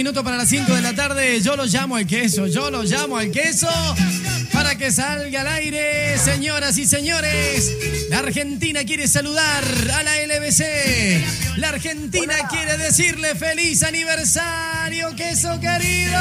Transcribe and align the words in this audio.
minutos 0.00 0.24
para 0.24 0.38
las 0.38 0.48
5 0.48 0.74
de 0.74 0.80
la 0.80 0.94
tarde. 0.94 1.42
Yo 1.42 1.56
lo 1.56 1.66
llamo 1.66 1.94
al 1.94 2.06
queso, 2.06 2.46
yo 2.46 2.70
lo 2.70 2.84
llamo 2.84 3.18
al 3.18 3.30
queso 3.30 3.68
para 4.50 4.74
que 4.78 4.90
salga 4.90 5.42
al 5.42 5.48
aire, 5.48 6.16
señoras 6.16 6.78
y 6.78 6.86
señores. 6.86 7.70
La 8.08 8.20
Argentina 8.20 8.82
quiere 8.84 9.06
saludar 9.06 9.62
a 9.92 10.02
la 10.02 10.12
LBC. 10.24 11.58
La 11.58 11.68
Argentina 11.68 12.34
quiere 12.48 12.78
decirle 12.78 13.34
feliz 13.34 13.82
aniversario, 13.82 15.14
queso 15.16 15.60
querido. 15.60 16.18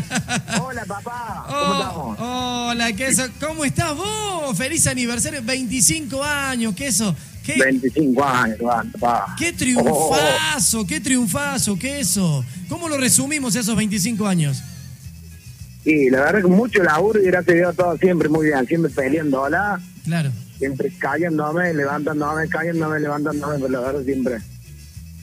Hola, 0.62 0.84
papá. 0.86 1.44
¿Cómo 1.46 1.60
Oh, 1.60 1.80
estamos? 1.80 2.16
hola, 2.20 2.92
queso. 2.92 3.22
¿Cómo 3.40 3.64
estás 3.64 3.96
vos? 3.96 4.56
Feliz 4.56 4.86
aniversario, 4.86 5.40
25 5.42 6.22
años, 6.24 6.74
queso. 6.74 7.14
¿Qué, 7.44 7.54
25 7.58 8.22
años, 8.24 8.58
papá. 8.92 9.34
qué 9.38 9.52
triunfazo, 9.52 10.86
qué 10.86 11.00
triunfazo, 11.00 11.78
queso. 11.78 12.44
¿Cómo 12.68 12.88
lo 12.88 12.98
resumimos 12.98 13.56
esos 13.56 13.74
25 13.76 14.26
años? 14.26 14.62
Y 15.84 16.10
la 16.10 16.20
verdad 16.20 16.42
que 16.42 16.46
mucho 16.48 16.82
laburo 16.82 17.20
y 17.20 17.24
gracias 17.26 17.54
a 17.54 17.58
Dios 17.58 17.76
todo 17.76 17.96
siempre 17.96 18.28
muy 18.28 18.46
bien, 18.46 18.66
siempre 18.66 18.90
peleándola, 18.92 19.80
Claro. 20.04 20.30
siempre 20.58 20.92
cayéndome, 20.98 21.72
levantándome, 21.72 22.46
cayéndome, 22.48 23.00
levantándome, 23.00 23.54
pero 23.58 23.68
la 23.68 23.80
verdad 23.80 24.02
siempre, 24.04 24.38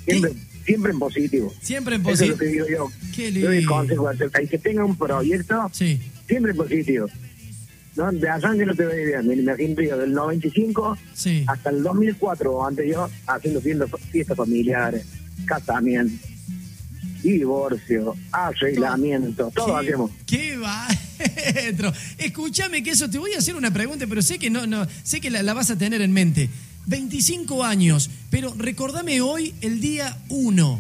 siempre, 0.06 0.34
siempre 0.68 0.92
en 0.92 1.00
positivo. 1.00 1.54
Siempre 1.62 1.96
en 1.96 2.02
Eso 2.02 2.12
es 2.12 2.30
lo 2.30 2.36
positivo. 2.38 2.38
que 2.38 2.46
digo 2.46 2.90
yo. 2.92 3.12
Qué 3.16 3.32
Yo 3.32 3.50
lindo. 3.50 3.72
consejo 3.72 4.12
es 4.12 4.22
el 4.22 4.50
que 4.50 4.58
tenga 4.60 4.86
un 4.86 4.96
proyecto, 4.96 5.70
Sí. 5.74 6.00
siempre 6.28 6.52
en 6.52 6.58
positivo. 6.58 7.08
No, 7.96 8.12
de 8.12 8.30
que 8.60 8.66
no 8.68 8.76
te 8.76 8.86
bien. 9.06 9.28
Mira, 9.28 9.56
Me 9.56 9.88
yo 9.88 9.98
del 9.98 10.14
95 10.14 10.96
Sí. 11.16 11.44
hasta 11.48 11.72
el 11.72 11.82
2004, 11.82 12.64
antes 12.68 12.86
yo, 12.88 13.10
haciendo 13.26 13.60
fiestas, 14.12 14.38
familiares, 14.38 15.04
casamientos, 15.48 16.20
divorcio, 17.24 18.16
arreglamiento, 18.32 19.52
todo 19.56 19.80
¿Qué, 19.80 19.88
hacemos. 19.88 20.12
qué 20.28 20.58
maestro. 20.58 21.92
Escúchame 22.20 22.84
que 22.84 22.92
eso 22.92 23.10
te 23.10 23.18
voy 23.18 23.34
a 23.34 23.40
hacer 23.40 23.56
una 23.56 23.72
pregunta, 23.72 24.06
pero 24.08 24.22
sé 24.22 24.38
que 24.38 24.50
no, 24.52 24.68
no, 24.68 24.86
sé 25.04 25.20
que 25.20 25.30
la, 25.32 25.42
la 25.42 25.54
vas 25.56 25.72
a 25.72 25.78
tener 25.78 26.02
en 26.02 26.12
mente. 26.12 26.50
25 26.88 27.64
años, 27.64 28.10
pero 28.30 28.54
recordame 28.58 29.22
hoy 29.22 29.54
el 29.62 29.80
día 29.82 30.18
1. 30.30 30.80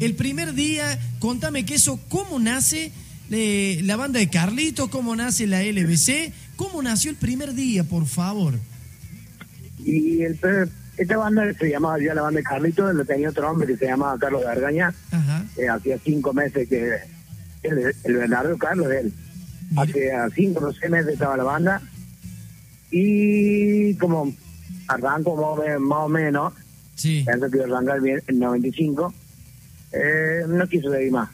El 0.00 0.14
primer 0.14 0.54
día, 0.54 0.98
contame 1.20 1.64
que 1.64 1.74
eso, 1.74 2.00
¿cómo 2.08 2.38
nace 2.38 2.90
eh, 3.30 3.80
la 3.84 3.96
banda 3.96 4.18
de 4.18 4.28
Carlitos? 4.28 4.88
¿Cómo 4.88 5.14
nace 5.14 5.46
la 5.46 5.62
LBC? 5.62 6.32
¿Cómo 6.56 6.82
nació 6.82 7.10
el 7.10 7.16
primer 7.16 7.54
día, 7.54 7.84
por 7.84 8.06
favor? 8.06 8.58
Y 9.78 10.22
el, 10.22 10.38
esta 10.96 11.16
banda 11.16 11.52
se 11.52 11.68
llamaba 11.68 11.98
ya 12.02 12.14
la 12.14 12.22
banda 12.22 12.38
de 12.38 12.44
Carlitos, 12.44 12.94
lo 12.94 13.04
tenía 13.04 13.28
otro 13.28 13.50
hombre 13.50 13.66
que 13.66 13.76
se 13.76 13.86
llamaba 13.86 14.18
Carlos 14.18 14.42
Gargaña, 14.42 14.94
eh, 15.56 15.68
hacía 15.68 15.98
cinco 16.02 16.32
meses 16.32 16.68
que 16.68 16.98
el, 17.62 17.94
el 18.02 18.16
verdadero 18.16 18.56
Carlos 18.56 18.90
él. 18.90 19.12
Mire. 19.70 20.12
Hace 20.12 20.34
cinco 20.34 20.66
o 20.66 20.72
seis 20.72 20.90
meses 20.90 21.14
estaba 21.14 21.36
la 21.36 21.44
banda 21.44 21.82
y 22.90 23.94
como 23.94 24.32
arrancó 24.88 25.34
más 25.36 25.44
o 25.46 25.56
menos, 25.62 25.80
más 25.80 25.98
o 26.00 26.08
menos 26.08 26.52
Sí. 26.94 27.24
pensé 27.26 27.50
que 27.50 27.62
arrancar 27.64 28.00
bien 28.00 28.22
en 28.28 28.38
95, 28.38 29.12
eh, 29.92 30.42
no 30.48 30.66
quiso 30.68 30.90
seguir 30.92 31.10
más. 31.12 31.28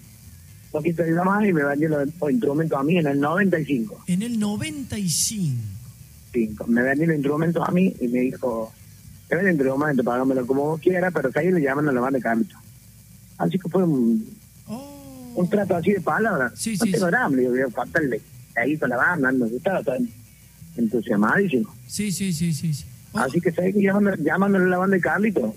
No 0.72 0.80
quiso 0.82 0.98
seguir 1.02 1.14
más 1.16 1.44
y 1.46 1.52
me 1.52 1.64
vendió 1.64 1.88
los, 1.88 2.08
los 2.20 2.30
instrumentos 2.30 2.78
a 2.78 2.82
mí 2.82 2.96
en 2.98 3.06
el 3.06 3.20
95. 3.20 4.04
En 4.06 4.22
el 4.22 4.38
95. 4.38 5.62
Cinco. 6.32 6.66
Me 6.66 6.82
vendió 6.82 7.06
los 7.08 7.16
instrumentos 7.16 7.68
a 7.68 7.72
mí 7.72 7.94
y 8.00 8.08
me 8.08 8.20
dijo, 8.20 8.72
te 9.28 9.34
vende 9.36 9.50
el 9.50 9.56
instrumento, 9.56 10.02
pagámelo 10.04 10.46
como 10.46 10.62
vos 10.64 10.80
quieras, 10.80 11.12
pero 11.14 11.30
ahí 11.34 11.50
le 11.50 11.60
llaman 11.60 11.88
a 11.88 11.92
la 11.92 12.00
banda 12.00 12.18
de 12.18 12.22
Carlitos. 12.22 12.58
Así 13.38 13.58
que 13.58 13.68
fue 13.68 13.82
un, 13.84 14.38
Oh. 14.72 15.32
un 15.34 15.50
trato 15.50 15.74
así 15.76 15.92
de 15.92 16.00
palabras. 16.00 16.52
Sí, 16.54 16.76
no 16.78 16.84
sí, 16.84 16.92
tengo 16.92 17.06
sí. 17.06 17.10
drama, 17.10 17.36
le 17.36 17.42
digo, 17.52 17.70
faltarle 17.70 18.20
ahí 18.54 18.76
con 18.78 18.88
la 18.90 18.96
banda, 18.96 19.32
no 19.32 19.46
estaba 19.46 19.82
tan 19.82 20.08
entusiasmadísimo. 20.76 21.74
Sí, 21.86 22.12
sí, 22.12 22.32
sí, 22.32 22.52
sí. 22.52 22.72
sí. 22.74 22.84
Así 23.14 23.40
que 23.40 23.50
sabes 23.52 23.74
que 23.74 23.88
a 23.88 23.98
la 23.98 24.78
banda 24.78 24.96
de 24.96 25.00
Carlitos. 25.00 25.54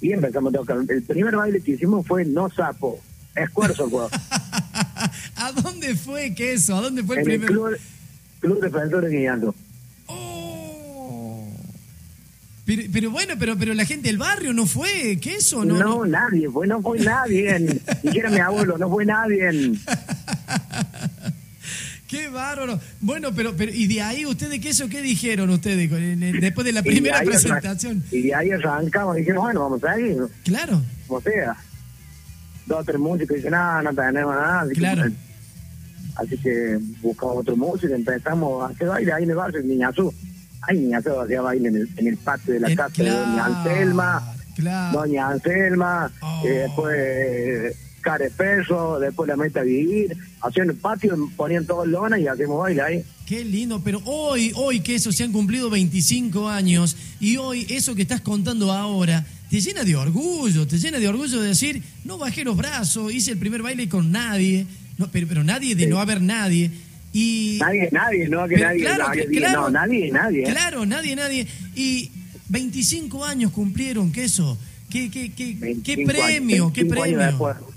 Y 0.00 0.12
empezamos 0.12 0.54
a 0.54 0.58
tocar. 0.58 0.76
El 0.88 1.02
primer 1.02 1.34
baile 1.36 1.60
que 1.60 1.72
hicimos 1.72 2.06
fue 2.06 2.24
No 2.24 2.50
Sapo, 2.50 3.00
Escuerzo, 3.34 3.88
pues. 3.88 4.08
¿A 5.36 5.52
dónde 5.52 5.94
fue 5.94 6.34
que 6.34 6.52
eso? 6.54 6.76
¿A 6.76 6.82
dónde 6.82 7.02
fue 7.02 7.20
el 7.20 7.26
en 7.26 7.30
el 7.32 7.40
primer? 7.40 7.50
club, 7.50 7.78
club 8.40 8.60
Defensores 8.60 9.10
de 9.10 9.18
Guiando. 9.18 9.54
Oh. 10.06 11.48
Pero, 12.66 12.82
pero 12.92 13.10
bueno, 13.10 13.34
pero, 13.38 13.56
pero 13.56 13.74
la 13.74 13.84
gente 13.84 14.08
del 14.08 14.18
barrio 14.18 14.52
no 14.52 14.66
fue, 14.66 15.18
¿qué 15.20 15.36
eso? 15.36 15.64
No, 15.64 15.78
No, 15.78 15.84
no. 15.98 16.06
nadie, 16.06 16.50
fue, 16.50 16.66
no 16.66 16.80
fue 16.82 16.98
nadie. 16.98 17.58
Ni 18.02 18.10
siquiera 18.10 18.28
mi 18.30 18.38
abuelo, 18.38 18.76
no 18.76 18.90
fue 18.90 19.04
nadie. 19.06 19.50
Qué 22.08 22.28
bárbaro. 22.28 22.78
Bueno, 23.00 23.32
pero, 23.34 23.54
pero 23.56 23.72
¿y 23.72 23.86
de 23.88 24.00
ahí 24.00 24.24
ustedes 24.26 24.60
qué 24.60 24.68
eso 24.68 24.88
qué 24.88 25.02
dijeron 25.02 25.50
ustedes 25.50 25.76
después 25.90 26.64
de 26.64 26.72
la 26.72 26.80
Y 26.80 26.82
de 26.84 26.90
primera 26.90 27.20
presentación? 27.22 28.02
Y 28.12 28.22
de 28.22 28.34
ahí 28.34 28.50
arrancamos 28.52 29.16
y 29.16 29.20
dijimos, 29.20 29.42
bueno, 29.42 29.60
vamos 29.60 29.82
a 29.84 29.98
ir, 29.98 30.16
Claro. 30.44 30.80
como 31.08 31.20
sea. 31.20 31.56
Dos 32.66 32.80
o 32.80 32.84
tres 32.84 32.98
músicos 33.00 33.36
dicen, 33.36 33.50
no, 33.52 33.82
no 33.82 33.92
tenemos 33.94 34.34
nada. 34.34 34.60
Así 34.62 34.74
Claro. 34.74 35.02
Que, 35.04 35.12
así 36.16 36.38
que 36.38 36.78
buscamos 37.02 37.36
otro 37.38 37.56
músico, 37.56 37.92
empezamos 37.94 38.62
a 38.62 38.72
hacer 38.72 38.88
baile 38.88 39.12
ahí 39.12 39.24
en 39.24 39.30
el 39.30 39.36
barrio, 39.36 39.60
en 39.60 39.68
Niñazú. 39.68 40.12
Ay, 40.62 40.78
Niñazú 40.78 41.20
hacía 41.20 41.40
baile 41.42 41.68
en 41.68 41.76
el, 41.76 41.88
en 41.96 42.06
el 42.06 42.16
patio 42.16 42.54
de 42.54 42.60
la 42.60 42.74
casa 42.74 43.02
de 43.02 43.10
Doña 43.10 43.44
Anselma. 43.46 44.32
Claro. 44.56 44.98
Doña 45.00 45.28
Anselma, 45.28 46.12
Oh. 46.22 46.42
eh, 46.46 46.50
después 46.50 47.76
Perro, 48.36 48.98
después 49.00 49.28
la 49.28 49.36
Meta 49.36 49.62
Vivir, 49.62 50.16
hacían 50.40 50.70
el 50.70 50.76
patio, 50.76 51.16
ponían 51.36 51.66
todo 51.66 51.84
lona 51.84 52.18
y 52.18 52.26
hacemos 52.26 52.58
baile 52.60 52.82
ahí. 52.82 53.02
Qué 53.26 53.44
lindo, 53.44 53.80
pero 53.82 54.00
hoy, 54.04 54.52
hoy 54.54 54.80
que 54.80 54.94
eso 54.94 55.10
se 55.12 55.24
han 55.24 55.32
cumplido 55.32 55.68
25 55.70 56.48
años 56.48 56.96
y 57.20 57.36
hoy 57.38 57.66
eso 57.70 57.94
que 57.94 58.02
estás 58.02 58.20
contando 58.20 58.70
ahora 58.72 59.26
te 59.50 59.60
llena 59.60 59.82
de 59.84 59.96
orgullo, 59.96 60.66
te 60.66 60.78
llena 60.78 60.98
de 60.98 61.08
orgullo 61.08 61.40
de 61.40 61.48
decir, 61.48 61.82
no 62.04 62.18
bajé 62.18 62.44
los 62.44 62.56
brazos, 62.56 63.12
hice 63.12 63.32
el 63.32 63.38
primer 63.38 63.62
baile 63.62 63.88
con 63.88 64.12
nadie, 64.12 64.66
no, 64.98 65.08
pero, 65.10 65.26
pero 65.26 65.42
nadie 65.44 65.74
de 65.74 65.84
Sí. 65.84 65.90
no 65.90 65.98
haber 65.98 66.20
nadie. 66.22 66.70
Y 67.12 67.56
Nadie, 67.60 67.88
nadie, 67.92 68.28
no 68.28 68.46
que 68.46 68.56
Pero 68.56 68.66
nadie, 68.68 68.80
claro, 68.80 69.08
nadie 69.08 69.26
que- 69.26 69.36
claro. 69.38 69.60
no, 69.62 69.70
nadie, 69.70 70.10
nadie. 70.12 70.40
¿eh? 70.42 70.50
Claro, 70.50 70.84
nadie, 70.86 71.16
nadie. 71.16 71.46
Y 71.74 72.10
25 72.48 73.24
años 73.24 73.52
cumplieron, 73.52 74.12
que 74.12 74.24
eso. 74.24 74.58
¿Qué, 74.90 75.10
qué, 75.10 75.32
qué, 75.32 75.54
qué 75.54 75.60
25 75.60 76.12
premio? 76.12 76.64
años, 76.64 76.72
¿Qué 76.72 76.84
25 76.84 77.02
años 77.02 77.36
premio? 77.38 77.75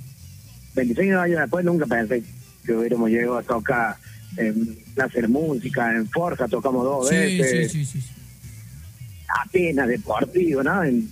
Después, 0.76 0.88
25 0.88 1.20
años 1.20 1.40
después 1.42 1.66
nunca 1.66 1.86
pensé 1.86 2.24
que 2.66 2.74
hubiéramos 2.74 3.10
llegado 3.10 3.38
a 3.38 3.44
tocar 3.44 3.96
en 4.38 4.78
Placer 4.96 5.28
Música, 5.30 5.96
en 5.96 6.08
Forja, 6.10 6.48
tocamos 6.48 6.84
dos 6.84 7.10
Sí, 7.10 7.16
veces, 7.16 7.72
sí, 7.72 7.86
sí, 7.86 8.02
sí. 8.02 8.08
Atenas 9.46 9.88
Deportivo, 9.88 10.64
¿no? 10.64 10.84
En, 10.84 11.10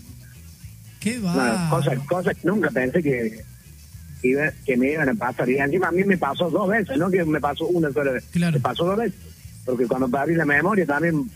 Qué 1.00 1.18
no, 1.18 1.26
va. 1.28 1.68
cosas, 1.70 2.00
cosas 2.08 2.36
que 2.38 2.48
nunca 2.48 2.70
pensé 2.72 3.02
que, 3.04 3.44
iba- 4.24 4.52
que 4.66 4.76
me 4.78 4.92
iban 4.92 5.10
a 5.10 5.14
pasar. 5.14 5.48
Y 5.50 5.58
encima 5.58 5.88
a 5.88 5.92
mí 5.92 6.04
me 6.04 6.18
pasó 6.18 6.50
dos 6.50 6.68
veces, 6.68 6.98
no 6.98 7.10
que 7.10 7.24
me 7.24 7.40
pasó 7.40 7.68
una 7.68 7.92
sola 7.92 8.12
vez. 8.14 8.26
Claro. 8.32 8.54
Me 8.54 8.60
pasó 8.60 8.86
dos 8.86 8.98
veces. 8.98 9.20
Porque 9.66 9.86
cuando 9.86 10.08
perdí 10.10 10.34
la 10.36 10.46
memoria 10.46 10.86
también 10.86 11.30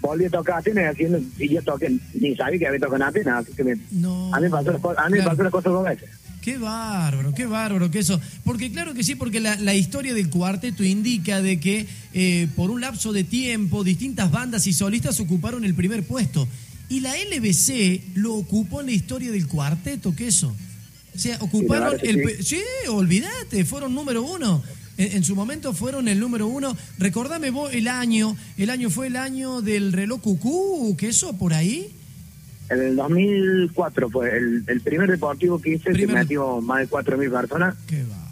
volví 0.00 0.24
a 0.26 0.30
tocar 0.30 0.58
Atenas 0.58 0.84
y, 0.84 0.88
haciendo, 0.88 1.18
y 1.38 1.48
yo 1.48 1.62
toqué, 1.62 1.96
ni 2.14 2.36
sabía 2.36 2.58
que 2.58 2.66
había 2.66 2.80
tocado 2.80 2.96
en 2.96 3.02
Atenas. 3.02 3.44
Así 3.46 3.52
que 3.54 3.64
me, 3.64 3.76
No. 3.92 4.34
a 4.34 4.38
mí 4.38 4.44
me 4.44 4.50
pasó, 4.50 4.72
las 4.72 4.98
a 4.98 5.08
mí 5.08 5.14
Claro. 5.14 5.30
pasó 5.30 5.42
las 5.44 5.52
cosas 5.52 5.72
dos 5.72 5.84
veces. 5.84 6.10
Qué 6.40 6.56
bárbaro, 6.56 7.34
qué 7.34 7.44
bárbaro 7.44 7.90
que 7.90 7.98
eso. 7.98 8.18
Porque 8.44 8.72
claro 8.72 8.94
que 8.94 9.04
sí, 9.04 9.14
porque 9.14 9.40
la, 9.40 9.56
la 9.56 9.74
historia 9.74 10.14
del 10.14 10.30
cuarteto 10.30 10.82
indica 10.82 11.42
de 11.42 11.60
que 11.60 11.86
eh, 12.14 12.48
por 12.56 12.70
un 12.70 12.80
lapso 12.80 13.12
de 13.12 13.24
tiempo 13.24 13.84
distintas 13.84 14.30
bandas 14.30 14.66
y 14.66 14.72
solistas 14.72 15.20
ocuparon 15.20 15.64
el 15.64 15.74
primer 15.74 16.02
puesto. 16.06 16.48
Y 16.88 17.00
la 17.00 17.12
LBC 17.14 18.16
lo 18.16 18.34
ocupó 18.34 18.80
en 18.80 18.86
la 18.86 18.92
historia 18.92 19.30
del 19.30 19.46
cuarteto, 19.46 20.14
que 20.16 20.28
eso. 20.28 20.54
O 21.14 21.18
sea, 21.18 21.36
ocuparon 21.40 21.98
el... 22.02 22.36
sí. 22.38 22.56
Sí, 22.56 22.88
olvídate, 22.88 23.64
fueron 23.64 23.94
número 23.94 24.22
uno. 24.22 24.62
En, 24.96 25.18
en 25.18 25.24
su 25.24 25.36
momento 25.36 25.74
fueron 25.74 26.08
el 26.08 26.18
número 26.18 26.46
uno. 26.46 26.74
Recordame 26.98 27.50
vos 27.50 27.72
el 27.74 27.86
año. 27.86 28.34
El 28.56 28.70
año 28.70 28.88
fue 28.88 29.08
el 29.08 29.16
año 29.16 29.60
del 29.60 29.92
reloj 29.92 30.22
cucú, 30.22 30.96
que 30.96 31.08
eso 31.08 31.34
por 31.34 31.52
ahí. 31.52 31.92
En 32.70 32.80
el 32.80 32.96
2004 32.96 34.08
fue 34.10 34.36
el, 34.36 34.64
el 34.66 34.80
primer 34.80 35.10
deportivo 35.10 35.60
que 35.60 35.74
hice, 35.74 35.90
Primer- 35.90 36.06
que 36.06 36.12
metió 36.14 36.60
más 36.60 36.80
de 36.80 36.88
4.000 36.88 37.30
personas. 37.30 37.74
Qué 37.86 38.04
va. 38.04 38.26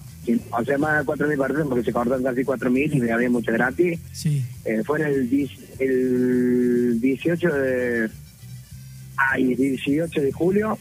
O 0.59 0.65
sea, 0.65 0.77
más 0.79 0.99
de 1.07 1.13
4.000 1.13 1.39
personas 1.39 1.67
porque 1.69 1.85
se 1.85 1.93
cortan 1.93 2.23
casi 2.23 2.43
4.000 2.43 3.07
y 3.07 3.11
había 3.11 3.31
mucho 3.31 3.51
gratis. 3.53 3.99
Sí. 4.13 4.45
Eh, 4.65 4.83
fue 4.85 5.01
en 5.01 5.07
el, 5.07 5.31
dis- 5.31 5.59
el 5.79 7.01
18 7.01 7.49
de... 7.49 8.11
Ay, 9.17 9.55
18 9.55 10.21
de 10.21 10.33
julio 10.33 10.79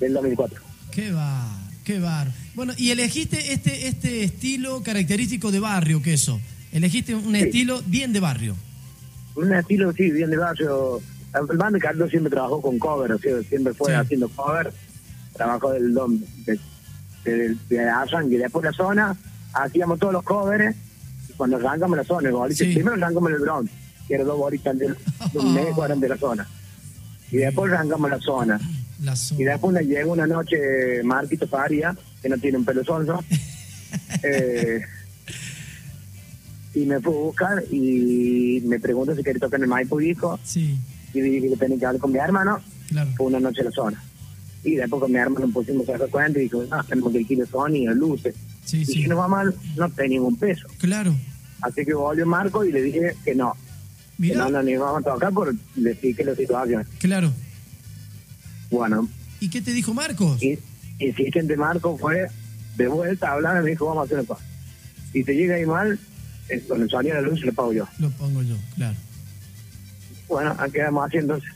del 0.00 0.14
2004. 0.14 0.60
Qué 0.90 1.12
va, 1.12 1.46
qué 1.84 1.98
bar. 2.00 2.32
Bueno, 2.54 2.72
y 2.76 2.90
elegiste 2.90 3.52
este, 3.52 3.86
este 3.88 4.24
estilo 4.24 4.82
característico 4.82 5.52
de 5.52 5.60
barrio, 5.60 6.02
que 6.02 6.14
eso. 6.14 6.40
Elegiste 6.72 7.14
un 7.14 7.32
Sí. 7.34 7.42
estilo 7.42 7.82
bien 7.86 8.12
de 8.12 8.20
barrio. 8.20 8.56
Un 9.36 9.52
estilo, 9.52 9.92
sí, 9.92 10.10
bien 10.10 10.30
de 10.30 10.36
barrio. 10.36 11.00
El 11.34 11.56
band 11.58 11.74
de 11.74 11.80
Carlos 11.80 12.10
siempre 12.10 12.30
trabajó 12.30 12.62
con 12.62 12.78
cover, 12.78 13.12
o 13.12 13.18
sea, 13.18 13.42
siempre 13.42 13.74
fue 13.74 13.90
Sí. 13.92 13.94
haciendo 13.96 14.28
cover. 14.28 14.72
trabajo 15.34 15.72
del 15.72 15.92
dom, 15.92 16.20
de, 16.46 16.60
de, 17.24 17.56
de, 17.68 17.92
y 18.30 18.36
después 18.36 18.64
la 18.64 18.72
zona, 18.72 19.16
hacíamos 19.52 19.98
todos 19.98 20.12
los 20.12 20.22
covers, 20.22 20.76
y 21.28 21.32
cuando 21.32 21.56
arrancamos 21.56 21.96
la 21.96 22.04
zona, 22.04 22.28
el 22.28 22.34
boliche, 22.36 22.66
Sí. 22.66 22.74
primero 22.74 22.94
arrancamos 22.94 23.32
el 23.32 23.38
bronce, 23.40 23.72
que 24.06 24.14
eran 24.14 24.28
dos 24.28 24.38
bolitas 24.38 24.78
de, 24.78 24.86
de 24.88 25.38
un 25.40 25.52
mes 25.54 25.66
eran 25.84 25.98
de 25.98 26.08
la 26.08 26.16
zona. 26.18 26.46
Y 27.32 27.38
después 27.38 27.72
arrancamos 27.72 28.08
la 28.10 28.20
zona. 28.20 28.60
La 29.02 29.16
zona. 29.16 29.40
Y 29.40 29.44
después 29.44 29.74
nos 29.74 29.82
llegó 29.82 30.12
una 30.12 30.26
noche 30.28 31.02
Marquito 31.02 31.48
Faria, 31.48 31.96
que 32.22 32.28
no 32.28 32.38
tiene 32.38 32.58
un 32.58 32.64
pelo 32.64 32.84
sonso, 32.84 33.18
eh, 34.22 34.82
y 36.74 36.86
me 36.86 37.00
fue 37.00 37.12
a 37.12 37.16
buscar 37.16 37.64
y 37.72 38.62
me 38.66 38.78
preguntó 38.78 39.14
si 39.16 39.22
quería 39.24 39.40
tocar 39.40 39.58
en 39.58 39.64
el 39.64 39.68
Maipo 39.68 39.98
Disco, 39.98 40.38
Sí, 40.44 40.78
y 41.18 41.20
dije 41.22 41.48
que 41.50 41.56
tenía 41.56 41.78
que 41.78 41.86
hablar 41.86 42.00
con 42.00 42.12
mi 42.12 42.18
hermano, 42.18 42.60
claro. 42.88 43.10
fue 43.16 43.26
una 43.26 43.40
noche 43.40 43.60
en 43.60 43.66
la 43.66 43.72
zona. 43.72 44.04
Y 44.64 44.76
después 44.76 45.00
con 45.00 45.12
mi 45.12 45.18
hermano 45.18 45.46
nos 45.46 45.54
pusimos 45.54 45.88
a 45.88 45.94
hacer 45.94 46.08
cuenta 46.08 46.38
y 46.38 46.42
dijo, 46.42 46.62
no, 46.64 46.84
tenemos 46.84 47.12
que 47.12 47.18
alquilar 47.18 47.46
sonido, 47.48 47.94
luces. 47.94 48.34
Sí, 48.64 48.78
y 48.78 48.84
sí. 48.86 48.92
si 48.94 49.06
nos 49.06 49.18
va 49.18 49.28
mal, 49.28 49.54
no 49.76 49.88
teníamos 49.90 50.28
un 50.32 50.38
peso. 50.38 50.66
Claro. 50.78 51.14
Así 51.60 51.84
que 51.84 51.94
volvió 51.94 52.26
Marco 52.26 52.64
y 52.64 52.72
le 52.72 52.82
dije 52.82 53.14
que 53.24 53.34
no, 53.34 53.54
que 54.20 54.34
no 54.34 54.48
nos 54.48 54.66
íbamos 54.66 55.00
a 55.06 55.12
tocar 55.12 55.32
por 55.32 55.54
le 55.76 55.90
expliqué 55.90 56.24
la 56.24 56.34
situación. 56.34 56.86
claro. 56.98 57.32
Bueno, 58.70 59.08
¿Y 59.40 59.48
qué 59.50 59.60
te 59.60 59.72
dijo 59.72 59.94
Marcos? 59.94 60.42
y 60.42 60.58
insistente 60.98 61.56
Marco 61.56 61.96
fue 61.98 62.26
de 62.76 62.88
vuelta 62.88 63.28
a 63.28 63.32
hablar 63.34 63.60
y 63.60 63.64
me 63.64 63.70
dijo, 63.70 63.86
vamos 63.86 64.02
a 64.02 64.04
hacer 64.06 64.18
una 64.18 64.26
cosa. 64.26 64.44
Si 65.12 65.22
te 65.22 65.34
llega 65.34 65.54
ahí 65.56 65.66
mal, 65.66 65.98
eh, 66.48 66.60
con 66.66 66.82
el 66.82 66.90
sonido 66.90 67.16
de 67.16 67.22
la 67.22 67.28
luz 67.28 67.40
le 67.42 67.52
pago 67.52 67.72
yo. 67.72 67.86
Lo 67.98 68.10
pongo 68.10 68.42
yo, 68.42 68.56
claro. 68.74 68.96
Bueno, 70.28 70.56
quedamos 70.72 71.06
así 71.06 71.18
entonces. 71.18 71.50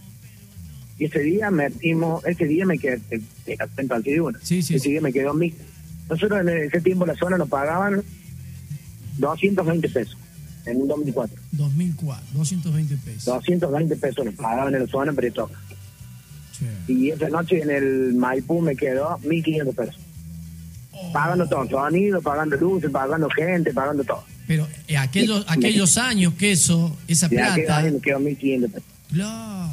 Y 0.98 1.04
ese 1.04 1.20
día 1.20 1.50
metimos, 1.50 2.24
ese 2.26 2.44
día 2.44 2.66
me 2.66 2.78
quedé, 2.78 2.98
te, 2.98 3.20
te 3.44 3.56
atento 3.62 3.94
al. 3.94 4.04
Sí, 4.42 4.62
sí, 4.62 4.74
Ese 4.74 4.78
sí. 4.80 4.90
día 4.90 5.00
me 5.00 5.12
quedó 5.12 5.32
mil. 5.32 5.54
Nosotros 6.10 6.40
en 6.40 6.48
ese 6.48 6.80
tiempo 6.80 7.06
la 7.06 7.14
zona 7.14 7.38
nos 7.38 7.48
pagaban 7.48 8.02
220 9.18 9.88
pesos 9.90 10.16
en 10.66 10.82
un 10.82 10.88
2004. 10.88 11.36
2004, 11.52 12.24
220 12.34 12.96
pesos. 12.96 13.24
220 13.24 13.96
pesos 13.96 14.24
nos 14.24 14.34
pagaban 14.34 14.74
en 14.74 14.80
la 14.82 14.86
zona, 14.88 15.12
pero. 15.12 15.48
Che. 16.52 16.92
Y 16.92 17.10
esa 17.10 17.28
noche 17.28 17.62
en 17.62 17.70
el 17.70 18.14
Maipú 18.14 18.60
me 18.60 18.74
quedó 18.74 19.18
1500 19.18 19.74
pesos. 19.74 19.96
Oh. 20.92 21.12
Pagando 21.12 21.48
todo, 21.48 21.68
sonido, 21.68 22.20
pagando 22.20 22.56
luces, 22.56 22.90
pagando 22.90 23.28
gente, 23.30 23.72
pagando 23.72 24.02
todo. 24.02 24.24
Pero 24.48 24.66
eh, 24.88 24.96
aquellos, 24.96 25.44
aquellos 25.46 25.96
años 25.98 26.34
que 26.34 26.50
eso, 26.50 26.96
esa 27.06 27.28
plata, 27.28 27.76
año 27.78 27.92
me 27.92 28.00
quedó 28.00 28.18
1500 28.18 28.70
pesos. 28.72 28.88
claro, 29.12 29.70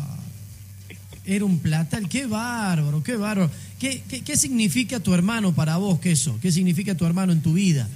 era 1.26 1.46
un 1.46 1.58
platal. 1.58 2.08
Qué 2.08 2.28
bárbaro, 2.28 3.02
qué 3.02 3.16
bárbaro. 3.16 3.50
¿Qué, 3.80 4.04
qué, 4.08 4.22
qué 4.22 4.38
significa 4.38 5.00
tu 5.00 5.14
hermano 5.16 5.54
para 5.56 5.78
vos, 5.78 6.00
que 6.00 6.12
eso? 6.12 6.38
¿Qué 6.42 6.52
significa 6.52 6.94
tu 6.96 7.06
hermano 7.06 7.34
en 7.34 7.42
tu 7.42 7.54
vida? 7.54 7.88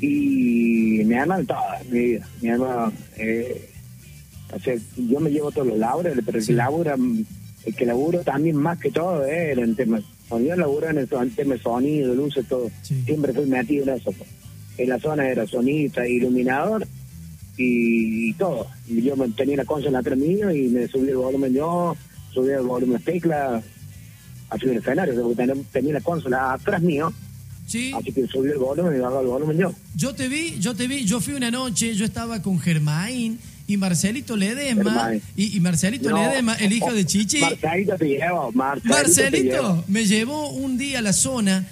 Y 0.00 1.02
mi 1.04 1.14
hermano 1.14 1.44
toda 1.46 1.80
mi 1.90 1.98
vida. 1.98 2.28
Mi 2.42 2.48
hermano, 2.48 2.92
eh, 3.16 3.70
o 4.52 4.58
sea, 4.60 4.74
yo 4.96 5.20
me 5.20 5.30
llevo 5.30 5.50
todos 5.52 5.68
los 5.68 5.78
laureles, 5.78 6.22
pero 6.24 6.38
el 6.38 6.46
que 6.46 6.52
labura, 6.52 6.96
el 7.64 7.74
que 7.74 7.86
labura 7.86 8.22
también 8.22 8.56
más 8.56 8.78
que 8.78 8.90
todo 8.90 9.24
es 9.24 9.56
en 9.56 9.74
temas. 9.76 10.02
Cuando 10.28 10.48
yo 10.48 10.56
laburo 10.56 10.88
en 10.90 10.98
el 10.98 11.08
en 11.10 11.30
tema 11.30 11.54
de 11.54 11.60
sonido, 11.62 12.14
luces, 12.14 12.46
todo, 12.48 12.70
Sí. 12.82 13.02
siempre 13.04 13.32
fui 13.32 13.46
metido 13.46 13.84
en 13.84 13.90
eso. 14.00 14.12
pues. 14.12 14.28
En 14.82 14.88
la 14.88 14.98
zona 14.98 15.28
era 15.28 15.46
sonista, 15.46 16.06
iluminador 16.06 16.86
y, 17.56 18.32
todo. 18.34 18.66
Y 18.88 19.02
yo 19.02 19.14
tenía 19.36 19.56
la 19.56 19.64
consola 19.64 19.98
atrás 19.98 20.18
mío 20.18 20.50
y 20.54 20.68
me 20.68 20.88
subí 20.88 21.08
el 21.08 21.16
volumen 21.16 21.52
yo, 21.52 21.96
subí 22.32 22.50
el 22.50 22.62
volumen 22.62 23.02
tecla, 23.02 23.62
así 24.48 24.66
el 24.66 24.78
escenario, 24.78 25.14
porque 25.22 25.36
tenía, 25.36 25.54
tenía 25.70 25.92
la 25.94 26.00
consola 26.00 26.54
atrás 26.54 26.80
mío, 26.80 27.12
Sí, 27.66 27.92
así 27.96 28.10
que 28.10 28.26
subí 28.26 28.50
el 28.50 28.58
volumen 28.58 28.94
y 28.94 28.96
el 28.96 29.02
volumen 29.02 29.56
yo. 29.56 29.72
yo 29.94 30.12
te 30.12 30.26
vi, 30.26 30.56
yo 30.58 30.74
te 30.74 30.88
vi, 30.88 31.04
yo 31.04 31.20
fui 31.20 31.34
una 31.34 31.52
noche, 31.52 31.94
yo 31.94 32.04
estaba 32.04 32.42
con 32.42 32.58
Germain 32.58 33.38
y 33.68 33.76
Marcelito 33.76 34.36
Ledesma 34.36 35.12
y, 35.36 35.56
y 35.56 35.60
Marcelito 35.60 36.10
No. 36.10 36.16
Ledesma, 36.16 36.54
el 36.54 36.72
hijo 36.72 36.92
de 36.92 37.06
Chichi. 37.06 37.38
Marcelito 37.40 37.96
te 37.96 38.06
llevo, 38.06 38.50
Marcelito. 38.52 38.96
te 38.96 39.02
Marcelito 39.02 39.62
llevo. 39.62 39.84
me 39.86 40.04
llevó 40.04 40.50
un 40.50 40.78
día 40.78 40.98
a 40.98 41.02
la 41.02 41.12
zona 41.12 41.64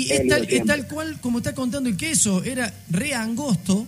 y 0.00 0.12
es 0.12 0.26
tal, 0.28 0.44
es 0.48 0.64
tal 0.64 0.86
cual 0.88 1.20
como 1.20 1.38
está 1.38 1.54
contando 1.54 1.88
el 1.88 1.96
queso, 1.96 2.42
era 2.44 2.72
re 2.90 3.14
angosto, 3.14 3.86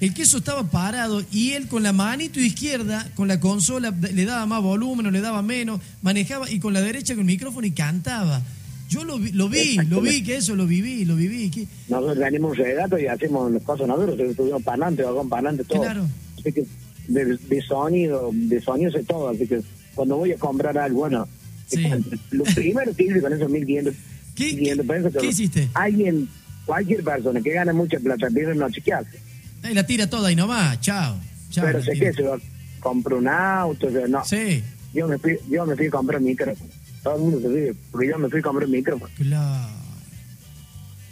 el 0.00 0.14
queso 0.14 0.38
estaba 0.38 0.64
parado 0.70 1.22
y 1.30 1.52
él 1.52 1.68
con 1.68 1.82
la 1.82 1.92
manito 1.92 2.40
izquierda, 2.40 3.08
con 3.14 3.28
la 3.28 3.38
consola, 3.38 3.90
le 3.90 4.24
daba 4.24 4.46
más 4.46 4.62
volumen 4.62 5.06
o 5.06 5.10
le 5.10 5.20
daba 5.20 5.42
menos, 5.42 5.80
manejaba 6.02 6.50
y 6.50 6.58
con 6.58 6.72
la 6.72 6.80
derecha 6.80 7.14
con 7.14 7.20
el 7.20 7.26
micrófono 7.26 7.66
y 7.66 7.70
cantaba. 7.72 8.42
Yo 8.88 9.04
lo 9.04 9.18
vi, 9.18 9.32
lo 9.32 9.48
vi, 9.48 9.76
lo 9.88 10.00
vi, 10.02 10.22
que 10.22 10.36
eso 10.36 10.54
lo 10.54 10.66
viví, 10.66 11.04
lo 11.06 11.16
viví. 11.16 11.48
que- 11.50 11.66
Nosotros 11.88 12.18
tenemos 12.18 12.50
un 12.52 12.56
relato 12.58 12.98
y 12.98 13.06
hacemos 13.06 13.50
las 13.50 13.62
cosas 13.62 13.86
nosotros, 13.88 14.18
estuvimos 14.20 14.62
parlante, 14.62 15.02
vagón 15.02 15.28
parlante, 15.28 15.64
todo. 15.64 15.80
Claro. 15.80 16.06
Así 16.38 16.52
que 16.52 16.64
de, 17.08 17.36
de 17.38 17.62
sonido, 17.62 18.30
de 18.32 18.60
sonido 18.60 18.90
sé 18.90 19.02
todo, 19.04 19.28
así 19.30 19.46
que 19.46 19.60
cuando 19.94 20.16
voy 20.16 20.32
a 20.32 20.36
comprar 20.36 20.76
algo, 20.78 21.00
bueno, 21.00 21.26
Sí. 21.68 21.84
lo 22.32 22.44
primero 22.44 22.94
que 22.94 23.04
hice 23.04 23.22
con 23.22 23.32
esos 23.32 23.48
1500 23.50 23.94
¿Qué- 24.34 24.54
1500 24.54 25.20
qué- 25.22 25.26
hiciste? 25.28 25.68
Alguien, 25.74 26.28
cualquier 26.66 27.02
persona 27.04 27.40
que 27.40 27.52
gane 27.52 27.72
mucha 27.72 27.98
plata, 27.98 28.28
tiene 28.28 28.54
no 28.54 28.70
chequearse. 28.70 29.18
Ahí 29.62 29.74
la 29.74 29.86
tira 29.86 30.08
toda 30.08 30.30
y 30.32 30.36
nomás, 30.36 30.80
chao. 30.80 31.16
chao 31.50 31.64
Pero 31.66 31.82
sé 31.82 31.92
que 31.92 32.12
se 32.12 32.22
va, 32.22 32.38
compro 32.80 33.18
un 33.18 33.28
auto, 33.28 33.88
no. 34.08 34.24
Sí, 34.24 34.62
Yo 34.94 35.08
me 35.08 35.16
fui, 35.18 35.38
yo 35.48 35.64
me 35.64 35.74
fui 35.76 35.86
a 35.86 35.90
comprar 35.90 36.20
un 36.20 36.26
micrófono. 36.26 36.70
Todo 37.02 37.16
el 37.16 37.20
mundo 37.22 37.40
se 37.50 37.74
porque 37.90 38.08
yo 38.08 38.18
me 38.18 38.28
fui 38.28 38.40
a 38.40 38.42
comprar 38.42 38.66
un 38.66 38.72
micrófono. 38.72 39.10
claro. 39.16 39.72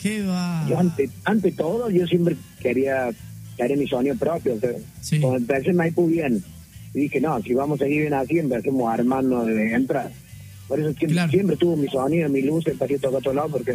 Qué 0.01 0.23
va. 0.25 0.67
Yo 0.69 0.79
ante, 0.79 1.11
ante 1.25 1.53
todo, 1.53 1.91
yo 1.91 2.07
siempre 2.07 2.35
quería, 2.61 3.11
quería 3.57 3.77
mi 3.77 3.87
sonido 3.87 4.17
propio. 4.17 4.55
O 4.55 4.59
sea, 4.61 4.71
Sí. 5.03 5.21
Cuando 5.21 5.39
empecé 5.39 5.71
en 5.71 5.77
Maipú 5.77 6.07
bien, 6.09 6.43
y 6.95 7.01
dije, 7.01 7.21
no, 7.21 7.41
si 7.43 7.53
vamos 7.55 7.81
a 7.81 7.85
seguir 7.85 8.01
bien 8.03 8.15
así, 8.15 8.39
empecemos 8.39 8.89
a 8.89 8.95
armarnos 8.95 9.47
de 9.47 9.75
entrada. 9.75 10.11
Por 10.71 10.79
eso 10.81 10.89
siempre, 10.91 11.09
Claro. 11.09 11.31
siempre 11.33 11.57
tuvo 11.57 11.77
mi 11.77 11.89
sonido, 11.89 12.29
mi 12.31 12.41
luz, 12.43 12.67
el 12.69 12.79
patito 12.79 13.09
a 13.09 13.11
otro 13.11 13.35
lado, 13.35 13.49
porque 13.51 13.73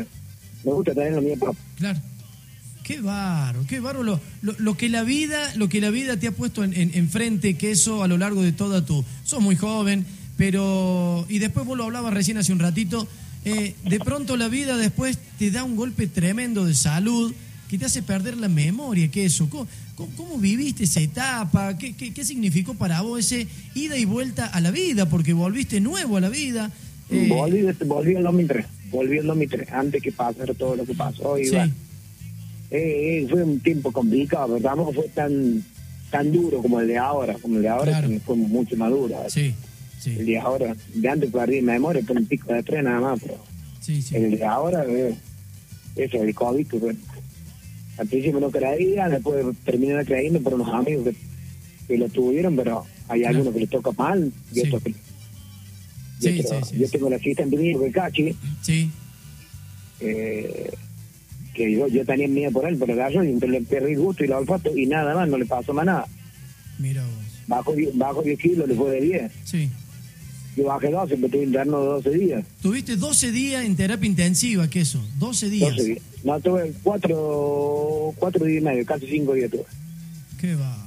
me 0.63 0.71
gusta 0.71 0.93
tener 0.95 1.11
lo 1.13 1.21
mío 1.21 1.35
propio. 1.37 1.59
Claro. 1.77 1.99
Qué 2.83 3.01
bárbaro, 3.01 3.65
qué 3.67 3.79
bárbaro 3.79 4.03
lo, 4.03 4.19
lo, 4.41 4.55
lo 4.59 4.77
que 4.77 4.89
la 4.89 5.03
vida, 5.03 5.39
lo 5.55 5.67
que 5.69 5.81
la 5.81 5.89
vida 5.89 6.17
te 6.17 6.27
ha 6.27 6.31
puesto 6.31 6.63
en, 6.63 6.73
en- 6.73 6.91
enfrente, 6.95 7.55
que 7.57 7.71
eso 7.71 8.01
a 8.03 8.07
lo 8.07 8.17
largo 8.17 8.41
de 8.41 8.51
toda 8.51 8.85
tu. 8.85 9.03
Sos 9.23 9.41
muy 9.41 9.55
joven, 9.55 10.05
pero. 10.37 11.25
Y 11.29 11.39
después 11.39 11.65
vos 11.65 11.77
lo 11.77 11.83
hablabas 11.83 12.13
recién 12.13 12.37
hace 12.37 12.53
un 12.53 12.59
ratito. 12.59 13.07
eh, 13.43 13.75
de 13.87 13.99
pronto 13.99 14.37
la 14.37 14.47
vida 14.47 14.75
después 14.77 15.19
te 15.37 15.51
da 15.51 15.63
un 15.63 15.75
golpe 15.75 16.07
tremendo 16.07 16.65
de 16.65 16.73
salud 16.73 17.31
que 17.69 17.77
te 17.77 17.85
hace 17.85 18.01
perder 18.03 18.37
la 18.37 18.47
memoria, 18.49 19.09
que 19.09 19.25
eso. 19.25 19.49
¿Cómo, 19.49 19.67
viviste 20.37 20.83
esa 20.83 20.99
etapa? 21.01 21.77
¿Qué, 21.77 21.93
qué, 21.93 22.13
qué 22.13 22.23
significó 22.25 22.73
para 22.75 23.01
vos 23.01 23.19
ese 23.19 23.47
ida 23.73 23.97
y 23.97 24.05
vuelta 24.05 24.45
a 24.47 24.59
la 24.61 24.71
vida? 24.71 25.07
Porque 25.09 25.33
volviste 25.33 25.79
nuevo 25.79 26.17
a 26.17 26.21
la 26.21 26.29
vida. 26.29 26.71
eh, 27.09 27.27
Volví, 27.29 27.61
volví 27.85 28.15
en 28.15 28.23
2003, 28.23 28.65
volví 28.91 29.17
en 29.19 29.27
2003, 29.27 29.71
antes 29.71 30.01
que 30.03 30.11
pasara 30.11 30.53
todo 30.53 30.75
lo 30.75 30.85
que 30.85 30.93
pasó. 30.93 31.39
Y 31.39 31.45
sí, 31.45 31.51
bueno, 31.55 31.73
eh, 32.71 33.21
eh, 33.23 33.27
fue 33.29 33.43
un 33.43 33.59
tiempo 33.59 33.91
complicado, 33.91 34.47
pero 34.57 34.61
tampoco 34.69 34.93
fue 34.93 35.09
tan 35.09 35.63
tan 36.11 36.31
duro 36.31 36.61
como 36.61 36.79
el 36.79 36.87
de 36.87 36.97
ahora, 36.97 37.33
como 37.41 37.57
el 37.57 37.63
de 37.63 37.69
ahora 37.69 37.91
Claro. 37.99 38.09
fue 38.25 38.35
mucho 38.35 38.75
más 38.77 38.89
duro. 38.91 39.17
sí, 39.27 39.53
El 40.05 40.17
sí, 40.17 40.23
de 40.23 40.37
ahora, 40.39 40.75
de 40.93 41.09
antes 41.09 41.31
perdí 41.31 41.61
memoria 41.61 42.01
por 42.03 42.15
un 42.17 42.25
pico 42.25 42.53
de 42.53 42.61
tren 42.63 42.85
nada 42.85 43.01
más, 43.01 43.19
pero 43.21 43.43
sí, 43.81 44.01
sí. 44.01 44.15
el 44.15 44.31
de 44.37 44.45
ahora, 44.45 44.85
eh, 44.87 45.15
eso, 45.95 46.21
el 46.21 46.33
COVID, 46.35 46.67
fue- 46.67 46.95
al 47.97 48.07
principio 48.07 48.39
no 48.39 48.49
creía, 48.51 49.07
después 49.09 49.45
terminé 49.63 50.03
creyendo 50.05 50.41
por 50.41 50.53
unos 50.53 50.73
amigos 50.73 51.05
que, 51.05 51.15
que 51.87 51.97
lo 51.97 52.09
tuvieron, 52.09 52.55
pero 52.55 52.83
hay 53.07 53.21
Claro. 53.21 53.37
algunos 53.37 53.53
que 53.53 53.59
les 53.61 53.69
toca 53.69 53.91
mal 53.91 54.31
y 54.51 54.55
Sí. 54.55 54.61
otros 54.67 54.83
que... 54.83 54.89
y 54.89 54.95
Sí, 56.19 56.41
sí, 56.43 56.77
yo 56.79 56.89
tengo 56.89 57.09
la 57.09 57.19
cita 57.19 57.43
en 57.43 57.49
Vinilo 57.49 57.79
de 57.79 57.91
Cachi, 57.91 58.35
Sí, 58.61 58.89
eh, 59.99 60.71
que 61.53 61.71
yo, 61.71 61.87
yo 61.87 62.05
tenía 62.05 62.27
miedo 62.27 62.51
por 62.51 62.67
él, 62.67 62.77
pero 62.77 62.93
agarró 62.93 63.23
y 63.23 63.33
le 63.39 63.61
perdí 63.61 63.93
el 63.93 63.99
gusto 63.99 64.23
y 64.23 64.27
la 64.27 64.37
olfato 64.39 64.75
y 64.75 64.85
nada 64.87 65.15
más, 65.15 65.27
no 65.29 65.37
le 65.37 65.45
pasó 65.45 65.73
más 65.73 65.85
nada. 65.85 66.05
mira 66.79 67.03
vos. 67.03 67.11
Bajo, 67.47 67.73
bajo 67.93 68.21
10 68.23 68.39
kilos, 68.39 68.67
le 68.67 68.73
fue 68.75 68.89
de 68.91 69.01
10. 69.01 69.31
Sí. 69.45 69.69
Yo 70.55 70.63
bajé 70.65 70.89
12, 70.89 71.15
pero 71.17 71.29
tuve 71.29 71.43
interno 71.43 71.77
12 71.79 72.09
días. 72.11 72.45
Tuviste 72.61 72.95
12 72.95 73.31
días 73.31 73.65
en 73.65 73.75
terapia 73.75 74.07
intensiva, 74.07 74.69
¿qué 74.69 74.81
eso? 74.81 75.01
12 75.19 75.49
días. 75.49 75.69
12 75.71 75.83
días. 75.83 75.99
No, 76.23 76.39
tuve 76.39 76.73
4, 76.81 78.13
cuatro 78.17 78.45
días 78.45 78.61
y 78.61 78.65
medio, 78.65 78.85
casi 78.85 79.05
5 79.07 79.33
días 79.33 79.51
tuve. 79.51 79.65
Qué 80.39 80.55
va. 80.55 80.77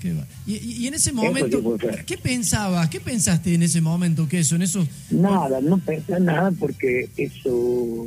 Qué 0.00 0.14
va. 0.14 0.26
Y, 0.46 0.56
y- 0.56 0.86
en 0.86 0.94
ese 0.94 1.12
momento. 1.12 1.76
¿qué 2.06 2.16
pensabas? 2.16 2.88
¿Qué 2.88 3.00
pensaste 3.00 3.52
en 3.54 3.62
ese 3.62 3.82
momento, 3.82 4.26
que 4.26 4.38
eso? 4.38 4.56
En 4.56 4.62
esos. 4.62 4.86
Nada, 5.10 5.60
no 5.60 5.78
pensé 5.78 6.18
nada 6.18 6.50
porque 6.58 7.08
eso 7.18 8.06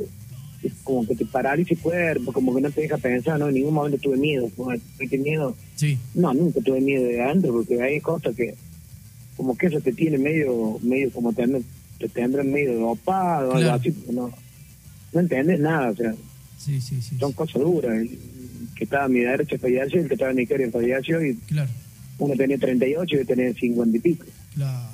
es 0.62 0.72
como 0.82 1.06
que 1.06 1.14
te 1.14 1.24
paraliza 1.26 1.74
el 1.74 1.78
cuerpo, 1.80 2.32
como 2.32 2.54
que 2.54 2.62
no 2.62 2.70
te 2.70 2.80
deja 2.80 2.96
pensar, 2.98 3.38
no, 3.38 3.48
en 3.48 3.54
ningún 3.54 3.74
momento 3.74 3.98
tuve 3.98 4.16
miedo, 4.16 4.50
como 4.56 4.72
tuve 4.98 5.18
miedo, 5.18 5.54
Sí, 5.76 5.98
no, 6.14 6.32
nunca 6.34 6.60
tuve 6.62 6.80
miedo 6.80 7.04
de 7.04 7.22
adentro 7.22 7.52
porque 7.52 7.80
hay 7.82 8.00
cosas 8.00 8.34
que 8.34 8.54
como 9.36 9.56
que 9.56 9.66
eso 9.66 9.80
te 9.80 9.92
tiene 9.92 10.18
medio, 10.18 10.78
medio 10.82 11.10
como 11.10 11.32
tener, 11.32 11.62
te 11.98 12.08
tendrán 12.08 12.50
medio 12.52 12.74
dopado 12.78 13.54
algo 13.54 13.70
así, 13.72 13.90
porque 13.90 14.12
no, 14.12 14.30
no 15.12 15.20
entendés 15.20 15.60
nada, 15.60 15.90
o 15.90 15.96
sea, 15.96 16.14
Sí, 16.58 16.80
sí, 16.80 17.00
sí. 17.02 17.16
son 17.18 17.32
cosas 17.32 17.60
duras. 17.60 17.92
El 17.96 18.18
que 18.74 18.84
estaba 18.84 19.04
a 19.04 19.08
mi 19.08 19.20
derecha 19.20 19.58
falleció, 19.58 20.00
el 20.00 20.08
que 20.08 20.14
estaba 20.14 20.30
en 20.30 20.36
mi 20.36 20.42
izquierda 20.42 20.70
falleció 20.72 21.24
y 21.24 21.34
Claro, 21.46 21.70
uno 22.18 22.34
tenía 22.36 22.58
38 22.58 23.14
y 23.14 23.18
yo 23.18 23.26
tenía 23.26 23.52
50 23.52 23.96
y 23.96 24.00
pico. 24.00 24.24
claro. 24.54 24.88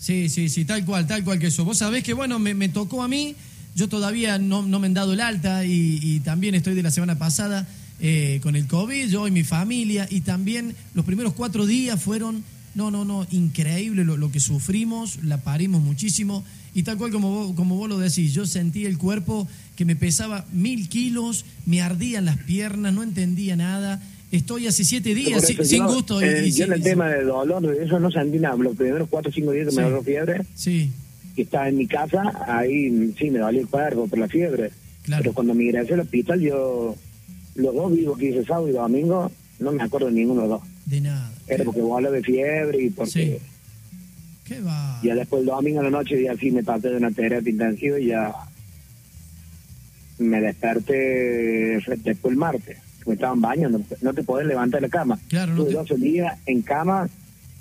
Sí, 0.00 0.28
sí, 0.28 0.48
sí, 0.48 0.64
tal 0.64 0.84
cual, 0.84 1.08
tal 1.08 1.24
cual 1.24 1.40
que 1.40 1.48
eso. 1.48 1.64
Vos 1.64 1.78
sabés 1.78 2.04
que, 2.04 2.12
bueno, 2.14 2.38
me, 2.38 2.54
me 2.54 2.68
tocó 2.68 3.02
a 3.02 3.08
mí, 3.08 3.34
yo 3.74 3.88
todavía 3.88 4.38
no, 4.38 4.62
no 4.62 4.78
me 4.78 4.86
han 4.86 4.94
dado 4.94 5.12
el 5.12 5.20
alta 5.20 5.64
y, 5.64 5.98
y 6.00 6.20
también 6.20 6.54
estoy 6.54 6.74
de 6.76 6.84
la 6.84 6.92
semana 6.92 7.18
pasada 7.18 7.66
eh, 8.00 8.38
con 8.42 8.54
el 8.54 8.68
COVID, 8.68 9.08
yo 9.08 9.26
y 9.26 9.32
mi 9.32 9.42
familia, 9.42 10.06
y 10.08 10.20
también 10.20 10.76
los 10.94 11.04
primeros 11.04 11.32
cuatro 11.32 11.66
días 11.66 12.00
fueron, 12.00 12.44
no, 12.78 12.90
no, 12.90 13.04
no, 13.04 13.26
increíble 13.30 14.04
lo, 14.04 14.16
lo 14.16 14.30
que 14.32 14.40
sufrimos, 14.40 15.22
la 15.24 15.38
parimos 15.38 15.82
muchísimo, 15.82 16.44
y 16.74 16.84
tal 16.84 16.96
cual 16.96 17.10
como 17.12 17.30
vos, 17.30 17.54
como 17.56 17.76
vos 17.76 17.88
lo 17.88 17.98
decís, 17.98 18.32
yo 18.32 18.46
sentí 18.46 18.86
el 18.86 18.96
cuerpo 18.96 19.46
que 19.76 19.84
me 19.84 19.96
pesaba 19.96 20.46
mil 20.52 20.88
kilos, 20.88 21.44
me 21.66 21.82
ardían 21.82 22.24
las 22.24 22.38
piernas, 22.38 22.94
no 22.94 23.02
entendía 23.02 23.56
nada. 23.56 24.00
Estoy 24.30 24.66
hace 24.66 24.84
siete 24.84 25.14
días 25.14 25.42
sin 25.64 25.84
gusto. 25.86 26.20
y- 26.20 26.24
eh, 26.24 26.46
y 26.46 26.52
yo 26.52 26.66
en 26.66 26.72
el 26.74 26.82
tema 26.82 27.08
de 27.08 27.24
dolor, 27.24 27.64
eso 27.82 27.98
no 27.98 28.10
sentí 28.10 28.38
nada. 28.38 28.56
Los 28.56 28.76
primeros 28.76 29.08
4 29.10 29.30
o 29.30 29.34
5 29.34 29.52
días 29.52 29.64
que 29.66 29.70
Sí. 29.72 29.76
me 29.78 29.82
agarró 29.84 30.02
fiebre, 30.02 30.42
Sí, 30.54 30.90
que 31.34 31.42
estaba 31.42 31.68
en 31.68 31.76
mi 31.78 31.86
casa, 31.86 32.22
ahí 32.46 33.12
sí 33.18 33.30
me 33.30 33.38
dolía 33.40 33.60
el 33.62 33.68
cuerpo 33.68 34.06
por 34.06 34.18
la 34.18 34.28
fiebre. 34.28 34.70
Claro. 35.02 35.22
Pero 35.22 35.32
cuando 35.34 35.54
me 35.54 35.64
ingresé 35.64 35.94
al 35.94 36.00
hospital, 36.00 36.40
yo, 36.40 36.94
los 37.54 37.74
dos 37.74 37.90
vivos 37.96 38.18
que 38.18 38.28
hice 38.30 38.44
sábado 38.44 38.68
y 38.68 38.72
domingo, 38.72 39.32
no 39.60 39.72
me 39.72 39.82
acuerdo 39.82 40.06
de 40.08 40.12
ninguno 40.12 40.42
de 40.42 40.48
los 40.48 40.60
dos. 40.60 40.68
De 40.88 41.00
nada. 41.00 41.30
Era 41.46 41.64
porque 41.64 41.80
volé 41.80 42.10
de 42.10 42.22
fiebre 42.22 42.82
y 42.82 42.90
porque 42.90 43.10
Sí. 43.10 43.36
¿Qué 44.44 44.60
va? 44.60 44.98
ya 45.02 45.14
después 45.14 45.40
el 45.40 45.46
domingo 45.46 45.80
a 45.80 45.82
la 45.82 45.90
noche 45.90 46.22
ya 46.22 46.34
sí 46.36 46.50
me 46.50 46.62
pasé 46.64 46.88
de 46.88 46.96
una 46.96 47.10
terapia 47.10 47.50
intensiva 47.50 47.98
y 48.00 48.06
ya 48.06 48.32
me 50.18 50.40
desperté 50.40 51.78
después 52.04 52.32
el 52.32 52.36
martes. 52.36 52.78
Me 53.06 53.14
estaban 53.14 53.40
bañando, 53.40 53.80
no 54.02 54.12
te 54.12 54.22
podés 54.22 54.46
levantar 54.46 54.80
de 54.80 54.86
la 54.88 54.90
cama. 54.90 55.18
Claro, 55.28 55.52
no 55.54 55.62
Tuve 55.62 55.70
te- 55.70 55.76
12 55.76 55.96
días 55.96 56.38
en 56.46 56.60
cama, 56.62 57.08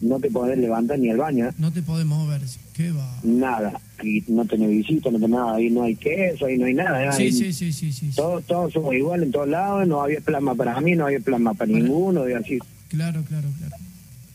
no 0.01 0.19
te 0.19 0.29
podés 0.29 0.57
levantar 0.57 0.99
ni 0.99 1.09
al 1.09 1.17
baño, 1.17 1.49
No 1.57 1.71
te 1.71 1.81
podés 1.81 2.05
mover. 2.05 2.41
¿Qué 2.73 2.91
va? 2.91 3.19
nada. 3.23 3.79
Y 4.03 4.23
no 4.27 4.45
tenés 4.45 4.69
visita, 4.69 5.09
no 5.09 5.17
tenés 5.19 5.29
nada, 5.31 5.55
ahí 5.55 5.69
no 5.69 5.83
hay 5.83 5.95
queso, 5.95 6.45
ahí 6.45 6.57
no 6.57 6.65
hay 6.65 6.73
nada. 6.73 7.11
Sí, 7.13 7.23
ahí 7.23 7.31
sí, 7.31 7.53
sí, 7.53 7.71
sí, 7.71 7.91
sí. 7.91 8.09
sí. 8.11 8.15
Todos, 8.15 8.43
todos 8.45 8.73
somos 8.73 8.93
iguales 8.93 9.25
en 9.27 9.31
todos 9.31 9.47
lados, 9.49 9.87
no 9.87 10.01
había 10.01 10.19
plasma 10.21 10.53
para 10.53 10.79
mí, 10.81 10.95
no 10.95 11.05
había 11.05 11.19
plasma 11.19 11.53
para 11.53 11.69
Para- 11.71 11.79
ninguno, 11.83 12.29
y 12.29 12.33
así. 12.33 12.59
Claro, 12.89 13.23
claro, 13.23 13.47
claro. 13.57 13.75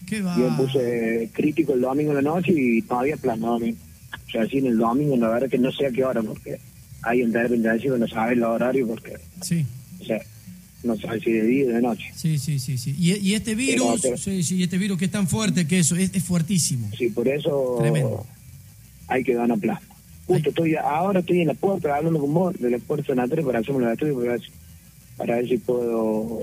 ¿Qué 0.06 0.20
va? 0.20 0.36
Yo 0.38 0.54
puse 0.56 1.30
crítico 1.32 1.74
el 1.74 1.80
domingo 1.80 2.10
en 2.10 2.16
la 2.16 2.22
noche 2.22 2.52
y 2.52 2.82
no 2.88 3.00
había 3.00 3.16
plasma 3.16 3.56
a 3.56 3.58
mí. 3.58 3.74
O 4.26 4.30
sea, 4.30 4.42
así 4.42 4.58
en 4.58 4.66
el 4.66 4.78
domingo, 4.78 5.16
la 5.16 5.28
verdad 5.28 5.48
que 5.48 5.58
no 5.58 5.72
sé 5.72 5.86
a 5.86 5.90
qué 5.90 6.04
hora, 6.04 6.22
porque 6.22 6.58
hay 7.02 7.22
un 7.22 7.32
terapia 7.32 7.56
intensivo, 7.56 7.96
no 7.96 8.06
sabes 8.08 8.36
el 8.36 8.42
horario, 8.44 8.86
porque, 8.86 9.16
Sí, 9.40 9.64
o 10.00 10.04
sea, 10.04 10.20
no 10.82 10.96
sabes 10.98 11.22
si 11.22 11.32
de 11.32 11.42
día 11.46 11.66
o 11.66 11.68
de 11.68 11.82
noche. 11.82 12.10
sí, 12.14 12.38
sí, 12.38 12.58
sí. 12.58 12.76
sí. 12.76 12.94
Y, 12.98 13.12
y 13.16 13.34
este 13.34 13.54
virus, 13.54 14.00
Pero- 14.02 14.16
sí, 14.18 14.42
sí, 14.42 14.56
y 14.56 14.62
este 14.64 14.76
virus 14.78 14.98
que 14.98 15.06
es 15.06 15.10
tan 15.10 15.26
fuerte 15.28 15.66
que 15.66 15.78
eso, 15.78 15.96
es, 15.96 16.10
es 16.14 16.22
fuertísimo. 16.22 16.90
Sí, 16.96 17.08
por 17.08 17.26
eso 17.28 17.76
Tremendo. 17.80 18.26
hay 19.08 19.24
que 19.24 19.34
ganar 19.34 19.58
plasma. 19.58 19.86
Justo 20.26 20.50
estoy, 20.50 20.76
ahora 20.76 21.20
estoy 21.20 21.40
en 21.40 21.48
la 21.48 21.54
puerta 21.54 21.96
hablando 21.96 22.20
con 22.20 22.32
vos 22.34 22.54
de 22.58 22.70
la 22.70 22.78
puerta 22.78 23.06
sanatoria 23.06 23.44
para 23.44 23.58
hacerme 23.60 23.80
los 23.84 23.92
estudios 23.92 24.16
para 24.16 24.30
ver, 24.32 24.40
si- 24.40 24.50
para 25.16 25.36
ver 25.36 25.48
si 25.48 25.58
puedo 25.58 26.42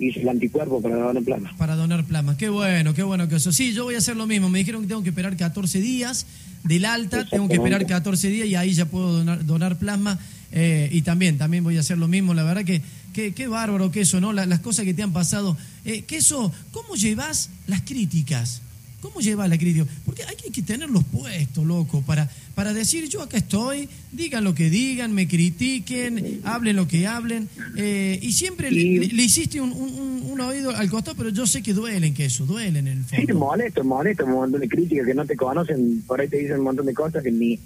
hice 0.00 0.20
el 0.22 0.28
anticuerpo 0.28 0.80
para 0.82 0.96
ganar 0.96 1.22
plasma. 1.22 1.54
Para 1.56 1.76
donar 1.76 2.04
plasma. 2.04 2.36
Qué 2.36 2.48
bueno, 2.48 2.94
qué 2.94 3.02
bueno 3.02 3.28
que 3.28 3.36
eso. 3.36 3.52
Sí, 3.52 3.72
yo 3.72 3.84
voy 3.84 3.94
a 3.94 3.98
hacer 3.98 4.16
lo 4.16 4.26
mismo. 4.26 4.48
Me 4.48 4.58
dijeron 4.58 4.82
que 4.82 4.88
tengo 4.88 5.02
que 5.02 5.10
esperar 5.10 5.36
14 5.36 5.80
días 5.80 6.26
del 6.64 6.84
alta, 6.84 7.26
tengo 7.28 7.48
que 7.48 7.54
esperar 7.54 7.86
14 7.86 8.28
días 8.28 8.48
y 8.48 8.54
ahí 8.54 8.72
ya 8.72 8.86
puedo 8.86 9.12
donar, 9.12 9.44
donar 9.46 9.76
plasma. 9.78 10.18
Eh, 10.52 10.88
y 10.92 11.02
también, 11.02 11.38
también 11.38 11.62
voy 11.62 11.76
a 11.76 11.80
hacer 11.80 11.96
lo 11.98 12.08
mismo. 12.08 12.34
La 12.34 12.42
verdad 12.42 12.64
que 12.64 12.82
qué, 13.12 13.32
qué 13.34 13.46
bárbaro 13.46 13.90
que 13.90 14.00
eso, 14.02 14.20
¿no? 14.20 14.32
La- 14.32 14.46
las 14.46 14.60
cosas 14.60 14.84
que 14.84 14.94
te 14.94 15.02
han 15.02 15.12
pasado. 15.12 15.56
Eh, 15.84 16.02
que 16.02 16.16
eso, 16.16 16.52
¿cómo 16.72 16.94
llevas 16.96 17.50
las 17.66 17.82
críticas? 17.82 18.62
¿Cómo 19.00 19.20
llevas 19.20 19.48
la 19.48 19.56
crítica? 19.58 19.86
Porque 20.04 20.22
hay 20.24 20.36
que, 20.36 20.62
tenerlos 20.62 21.04
puestos, 21.04 21.64
loco, 21.64 22.02
para, 22.02 22.28
para 22.54 22.72
decir 22.74 23.08
yo 23.08 23.22
acá 23.22 23.38
estoy, 23.38 23.88
digan 24.12 24.44
lo 24.44 24.54
que 24.54 24.68
digan, 24.68 25.12
me 25.14 25.26
critiquen, 25.26 26.40
hablen 26.44 26.76
lo 26.76 26.86
que 26.86 27.06
hablen. 27.06 27.48
Eh, 27.76 28.18
y 28.20 28.32
siempre 28.32 28.70
le, 28.70 28.80
Y- 28.80 28.98
le- 28.98 29.06
le 29.14 29.22
hiciste 29.22 29.60
un, 29.60 29.72
un- 29.72 29.94
un- 29.94 30.22
un 30.32 30.40
oído 30.40 30.70
al 30.76 30.90
costado, 30.90 31.16
pero 31.16 31.30
yo 31.30 31.46
sé 31.46 31.62
que 31.62 31.72
duelen, 31.72 32.12
que 32.14 32.26
eso, 32.26 32.44
duelen 32.44 32.86
en 32.88 32.98
el 32.98 33.04
Sí, 33.06 33.16
fondo. 33.16 33.34
molesto, 33.38 33.84
molesto, 33.84 34.24
un 34.26 34.32
montón 34.32 34.60
de 34.60 34.68
críticas 34.68 35.06
que 35.06 35.14
no 35.14 35.24
te 35.24 35.36
conocen, 35.36 36.02
por 36.06 36.20
ahí 36.20 36.28
te 36.28 36.36
dicen 36.38 36.58
un 36.58 36.64
montón 36.64 36.86
de 36.86 36.94
cosas 36.94 37.22
que 37.22 37.32
ni 37.32 37.58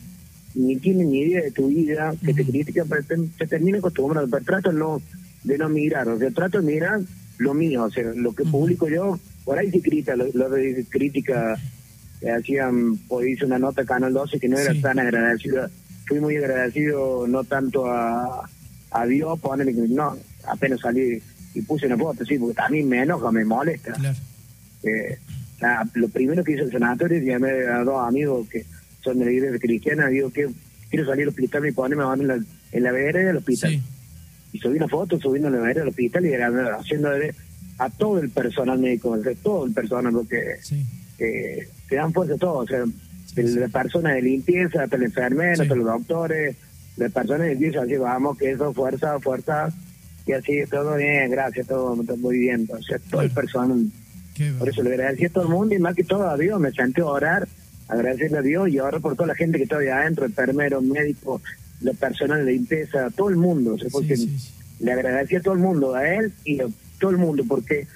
ni 0.56 0.76
tienen 0.76 1.10
ni 1.10 1.18
idea 1.22 1.42
de 1.42 1.50
tu 1.50 1.66
vida, 1.66 2.14
que 2.24 2.32
te 2.32 2.42
Ujú. 2.42 2.52
critican, 2.52 2.86
pero 2.88 3.02
te, 3.02 3.16
te 3.38 3.46
terminan 3.48 3.80
acostumbrando, 3.80 4.30
pero 4.30 4.44
trato 4.44 4.72
no, 4.72 5.02
de 5.42 5.58
no 5.58 5.68
mirar, 5.68 6.06
o 6.08 6.16
sea, 6.16 6.30
trato 6.30 6.60
de 6.60 6.72
mirar 6.72 7.00
lo 7.38 7.54
mío, 7.54 7.82
o 7.82 7.90
sea, 7.90 8.04
lo 8.14 8.32
que 8.32 8.44
publico 8.44 8.88
yo, 8.88 9.18
por 9.44 9.58
ahí 9.58 9.70
sí 9.70 9.80
crítica, 9.80 10.16
lo, 10.16 10.26
lo 10.32 10.48
de 10.50 10.84
crítica, 10.88 11.56
que 12.20 12.30
hacían, 12.30 12.96
pues 13.08 13.28
hice 13.28 13.44
una 13.44 13.58
nota 13.58 13.82
a 13.82 13.84
Canal 13.86 14.12
12 14.12 14.40
que 14.40 14.48
no 14.48 14.58
era 14.58 14.72
Sí. 14.72 14.80
tan 14.80 14.98
agradecido, 14.98 15.68
fui 16.06 16.20
muy 16.20 16.36
agradecido 16.36 17.26
no 17.28 17.44
tanto 17.44 17.86
a, 17.90 18.48
a 18.90 19.06
Dios, 19.06 19.38
ponerle 19.40 19.74
que 19.74 19.80
no, 19.88 20.16
apenas 20.46 20.80
salí 20.80 21.20
y 21.54 21.62
puse 21.62 21.86
una 21.86 21.96
foto, 21.98 22.24
sí, 22.24 22.38
porque 22.38 22.54
también 22.54 22.88
me 22.88 23.02
enoja, 23.02 23.30
me 23.30 23.44
molesta. 23.44 23.92
Claro. 23.92 24.16
Eh, 24.82 25.18
lo 25.94 26.08
primero 26.08 26.42
que 26.44 26.52
hice 26.52 26.62
el 26.62 26.72
sanatorio, 26.72 27.18
llamé 27.22 27.50
a 27.66 27.84
dos 27.84 28.06
amigos 28.06 28.48
que 28.48 28.64
son 29.02 29.18
de 29.18 29.24
la 29.26 29.30
iglesia 29.32 29.58
cristiana, 29.58 30.08
digo 30.08 30.30
que 30.30 30.48
quiero 30.90 31.06
salir 31.06 31.22
al 31.24 31.28
hospital 31.30 31.66
y 31.66 31.72
ponerme 31.72 32.04
en 32.22 32.28
la, 32.28 32.38
en 32.72 32.82
la 32.82 32.92
vereda 32.92 33.28
del 33.28 33.36
hospital. 33.38 33.70
Sí, 33.70 33.82
Y 34.52 34.58
subí 34.58 34.76
una 34.78 34.88
foto 34.88 35.18
subiendo 35.20 35.48
la 35.50 35.58
vereda 35.58 35.80
del 35.80 35.88
hospital 35.90 36.26
y 36.26 36.32
era 36.32 36.76
haciendo 36.78 37.10
a 37.78 37.90
todo 37.90 38.18
el 38.20 38.30
personal 38.30 38.78
médico, 38.78 39.20
sea, 39.22 39.32
todo 39.42 39.66
el 39.66 39.72
personal, 39.72 40.12
porque 40.12 40.40
sí, 40.62 40.84
eh, 41.18 41.68
te 41.88 41.96
dan 41.96 42.12
fuerza 42.12 42.34
a 42.34 42.38
todo, 42.38 42.58
o 42.58 42.66
sea, 42.66 42.84
Sí, 43.26 43.42
de 43.42 43.48
sí. 43.48 43.58
la 43.58 43.68
persona 43.68 44.12
de 44.12 44.22
limpieza, 44.22 44.84
hasta 44.84 44.94
el 44.96 45.02
enfermero, 45.04 45.62
hasta 45.62 45.74
los 45.74 45.84
doctores, 45.86 46.56
la 46.96 47.08
persona 47.08 47.44
de 47.44 47.50
limpieza, 47.50 47.82
así 47.82 47.96
vamos, 47.96 48.38
que 48.38 48.52
eso, 48.52 48.72
fuerza, 48.72 49.18
fuerza, 49.18 49.68
y 50.26 50.32
así, 50.32 50.62
todo 50.70 50.94
bien, 50.96 51.30
gracias, 51.30 51.66
todo, 51.66 51.96
todo 52.04 52.16
muy 52.18 52.38
bien, 52.38 52.68
o 52.72 52.80
sea, 52.82 52.98
todo 53.10 53.22
el 53.22 53.30
Claro. 53.30 53.34
personal 53.48 53.86
qué 54.34 54.52
por 54.58 54.68
eso 54.68 54.82
le 54.82 54.90
agradecí 54.94 55.24
a 55.26 55.28
todo 55.30 55.44
el 55.44 55.50
mundo 55.50 55.74
y 55.74 55.78
más 55.78 55.94
que 55.94 56.02
todo 56.04 56.28
a 56.28 56.36
Dios. 56.36 56.58
Me 56.60 56.70
senté 56.72 57.00
a 57.02 57.06
orar, 57.06 57.46
agradecerle 57.88 58.38
a 58.38 58.42
Dios 58.42 58.68
y 58.68 58.78
ahora 58.78 58.98
por 59.00 59.14
toda 59.14 59.28
la 59.28 59.34
gente 59.36 59.58
que 59.58 59.64
está 59.64 59.78
ahí 59.78 59.88
adentro, 59.88 60.24
enfermeros, 60.24 60.82
médicos, 60.82 61.40
la 61.80 61.92
personal 61.92 62.44
de 62.44 62.52
limpieza, 62.52 63.10
todo 63.10 63.28
el 63.30 63.36
mundo. 63.36 63.74
O 63.74 63.78
sea, 63.78 63.88
porque 63.92 64.16
le 64.80 64.92
agradecí 64.92 65.36
a 65.36 65.40
todo 65.40 65.54
el 65.54 65.60
mundo, 65.60 65.94
a 65.94 66.08
él 66.08 66.32
y 66.44 66.60
a 66.60 66.66
todo 66.98 67.10
el 67.10 67.18
mundo, 67.18 67.44
porque 67.48 67.86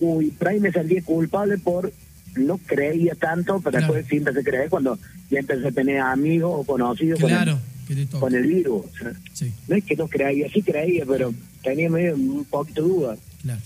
uy, 0.00 0.32
me 0.60 0.72
sentí 0.72 1.00
culpable 1.02 1.58
por 1.58 1.92
no 2.36 2.58
creía 2.58 3.14
tanto, 3.14 3.60
pero 3.60 3.78
Claro. 3.78 3.94
después 3.94 4.06
sí 4.08 4.16
empecé 4.18 4.40
a 4.40 4.42
creer 4.44 4.68
cuando 4.70 4.98
ya 5.30 5.40
empecé 5.40 5.66
a 5.68 5.72
tener 5.72 5.98
amigos 5.98 6.52
o 6.54 6.64
conocidos 6.64 7.20
con 7.20 7.30
el- 7.30 7.36
Claro, 7.36 7.58
te 7.88 8.06
toca. 8.06 8.20
con, 8.20 8.34
el, 8.34 8.46
virus. 8.46 8.86
Sí, 9.34 9.52
no 9.68 9.74
es 9.76 9.84
que 9.84 9.96
no 9.96 10.06
creía, 10.08 10.48
sí 10.50 10.62
creía, 10.62 11.04
pero 11.06 11.34
tenía 11.62 11.90
medio 11.90 12.14
un 12.14 12.44
poquito 12.44 12.82
de 12.82 12.88
duda 12.88 13.16
claro. 13.42 13.60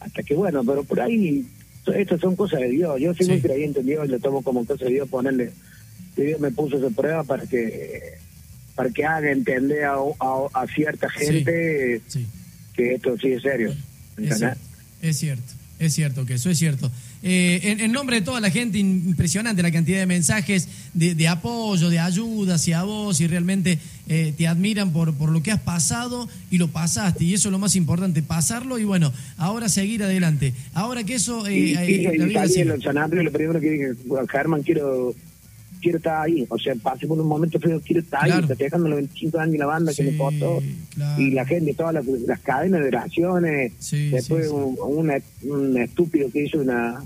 hasta 0.00 0.22
que 0.22 0.34
bueno, 0.34 0.64
pero 0.64 0.82
por 0.84 1.00
ahí 1.00 1.46
estas 1.94 2.20
son 2.20 2.34
cosas 2.34 2.60
de 2.60 2.68
Dios. 2.70 2.98
Yo 3.00 3.14
soy 3.14 3.26
Sí. 3.26 3.32
muy 3.32 3.40
creyente 3.40 3.80
en 3.80 3.86
Dios 3.86 4.06
y 4.08 4.10
lo 4.10 4.18
tomo 4.18 4.42
como 4.42 4.64
cosa 4.64 4.86
de 4.86 4.92
Dios 4.92 5.08
ponerle 5.08 5.52
Dios 6.16 6.40
me 6.40 6.50
puso 6.50 6.78
esa 6.78 6.88
prueba 6.90 7.22
para 7.22 7.46
que 7.46 8.14
para 8.74 8.90
que 8.90 9.04
haga 9.04 9.30
entender 9.30 9.84
a, 9.84 9.94
a- 9.94 10.48
a 10.62 10.66
cierta 10.66 11.08
gente 11.10 12.00
Sí. 12.08 12.26
Que 12.76 12.94
esto 12.94 13.16
sí 13.18 13.28
es 13.28 13.42
serio. 13.42 13.74
Es 14.18 14.38
cierto, 14.38 14.60
es 15.02 15.16
cierto, 15.16 15.52
es 15.78 15.94
cierto 15.94 16.26
que 16.26 16.34
eso 16.34 16.50
es 16.50 16.58
cierto. 16.58 16.90
Eh, 17.22 17.60
en, 17.64 17.80
en 17.80 17.92
nombre 17.92 18.16
de 18.16 18.22
toda 18.22 18.40
la 18.40 18.50
gente, 18.50 18.78
impresionante 18.78 19.62
la 19.62 19.72
cantidad 19.72 19.98
de 19.98 20.06
mensajes 20.06 20.68
de, 20.94 21.14
de 21.14 21.28
apoyo, 21.28 21.90
de 21.90 21.98
ayuda 21.98 22.54
hacia 22.54 22.82
vos 22.84 23.20
y 23.20 23.26
realmente 23.26 23.78
eh, 24.08 24.32
te 24.36 24.46
admiran 24.46 24.92
por, 24.92 25.14
por 25.14 25.30
lo 25.30 25.42
que 25.42 25.50
has 25.50 25.60
pasado 25.60 26.28
y 26.50 26.58
lo 26.58 26.68
pasaste 26.68 27.24
y 27.24 27.34
eso 27.34 27.48
es 27.48 27.52
lo 27.52 27.58
más 27.58 27.74
importante, 27.74 28.22
pasarlo 28.22 28.78
y 28.78 28.84
bueno, 28.84 29.12
ahora 29.38 29.68
seguir 29.68 30.04
adelante. 30.04 30.52
Ahora 30.74 31.02
que 31.02 31.14
eso, 31.14 31.46
eh, 31.46 31.58
Y, 31.58 31.74
eh, 31.74 31.90
y, 31.90 32.64
lo 32.64 33.32
primero 33.32 33.60
que 33.60 33.70
dije, 33.70 33.94
Germán, 34.30 34.62
quiero 34.62 35.14
quiero 35.80 35.98
estar 35.98 36.22
ahí. 36.22 36.46
O 36.48 36.58
sea, 36.58 36.74
pasé 36.76 37.06
por 37.06 37.20
un 37.20 37.26
momento 37.26 37.58
feo, 37.60 37.80
quiero 37.80 38.00
estar 38.00 38.24
Claro. 38.24 38.42
ahí, 38.42 38.48
festejando 38.48 38.88
los 38.88 38.96
25 38.98 39.38
años 39.38 39.52
de 39.52 39.58
la 39.58 39.66
banda 39.66 39.92
que 39.94 40.02
me 40.02 40.16
costó. 40.16 40.62
claro. 40.94 41.22
Y 41.22 41.30
la 41.30 41.44
gente, 41.44 41.74
todas 41.74 41.94
las, 41.94 42.06
las 42.06 42.40
cadenas 42.40 42.80
de 42.82 42.88
oraciones. 42.88 43.72
Sí, 43.78 44.10
Después 44.10 44.46
sí. 44.48 44.52
Un, 44.52 45.76
estúpido 45.78 46.30
que 46.30 46.44
hizo 46.44 46.58
una 46.60 47.00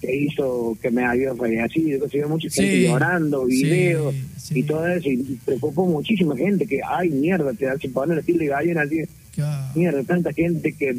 que 0.00 0.14
hizo 0.14 0.76
que 0.82 0.90
me 0.90 1.04
había 1.04 1.34
fallecido, 1.34 2.06
que 2.08 2.26
mucha 2.26 2.50
gente 2.50 2.82
llorando, 2.82 3.46
videos 3.46 4.14
y 4.50 4.62
todo 4.62 4.86
eso, 4.88 5.08
y 5.08 5.38
preocupó 5.44 5.86
muchísima 5.86 6.36
gente 6.36 6.66
que, 6.66 6.80
ay, 6.86 7.08
mierda, 7.08 7.52
te 7.54 7.66
hacen 7.68 7.92
poner 7.92 8.12
el 8.14 8.18
estilo 8.20 8.38
de 8.40 8.46
gallina 8.46 8.82
así, 8.82 8.98
Claro. 9.34 9.72
mierda, 9.74 10.02
tanta 10.04 10.32
gente 10.34 10.72
que 10.74 10.98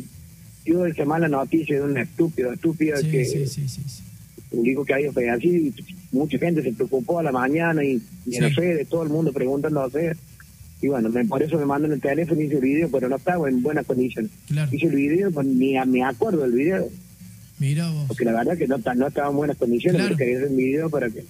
dio 0.66 0.86
esa 0.88 1.06
mala 1.06 1.28
noticia 1.28 1.76
de 1.76 1.82
un 1.84 1.98
estúpido, 1.98 2.52
estúpida 2.52 2.98
Sí, 2.98 3.10
que, 3.12 3.48
publicó 4.50 4.84
que 4.84 4.94
había 4.96 5.12
fallecido 5.12 5.56
y 5.58 5.74
mucha 6.12 6.38
gente 6.38 6.62
se 6.64 6.74
preocupó 6.74 7.20
a 7.20 7.24
la 7.24 7.32
mañana 7.32 7.84
y, 7.84 8.02
y 8.26 8.36
en 8.36 8.44
las 8.44 8.54
Sí. 8.54 8.62
redes, 8.62 8.88
todo 8.88 9.04
el 9.04 9.10
mundo 9.10 9.32
preguntando 9.34 9.82
a 9.82 9.86
hacer. 9.86 10.18
Y 10.82 10.88
bueno, 10.88 11.10
me, 11.10 11.26
por 11.26 11.42
eso 11.42 11.58
me 11.58 11.66
mandan 11.66 11.92
el 11.92 12.00
teléfono 12.02 12.40
y 12.40 12.46
hice 12.46 12.56
el 12.56 12.62
video, 12.62 12.90
pero 12.92 13.10
no 13.10 13.16
estaba 13.16 13.50
en 13.50 13.62
buenas 13.64 13.86
condiciones. 13.86 14.32
Claro. 14.48 14.70
Hice 14.74 14.86
el 14.88 14.96
video, 14.96 15.32
pues 15.32 15.48
ni 15.48 15.76
a- 15.78 15.86
me 15.86 16.04
acuerdo 16.04 16.42
del 16.44 16.52
video, 16.52 16.88
Mira 17.60 17.90
vos. 17.90 18.06
porque 18.08 18.26
la 18.26 18.34
verdad 18.34 18.58
que 18.58 18.68
no, 18.68 18.78
no 18.78 19.08
estaba 19.08 19.30
en 19.30 19.36
buenas 19.36 19.58
condiciones, 19.58 20.00
Claro. 20.02 20.16
pero 20.16 20.18
quería 20.18 20.38
hacer 20.38 20.50
el 20.52 20.56
video 20.58 20.90
para 20.90 21.10
que 21.10 21.24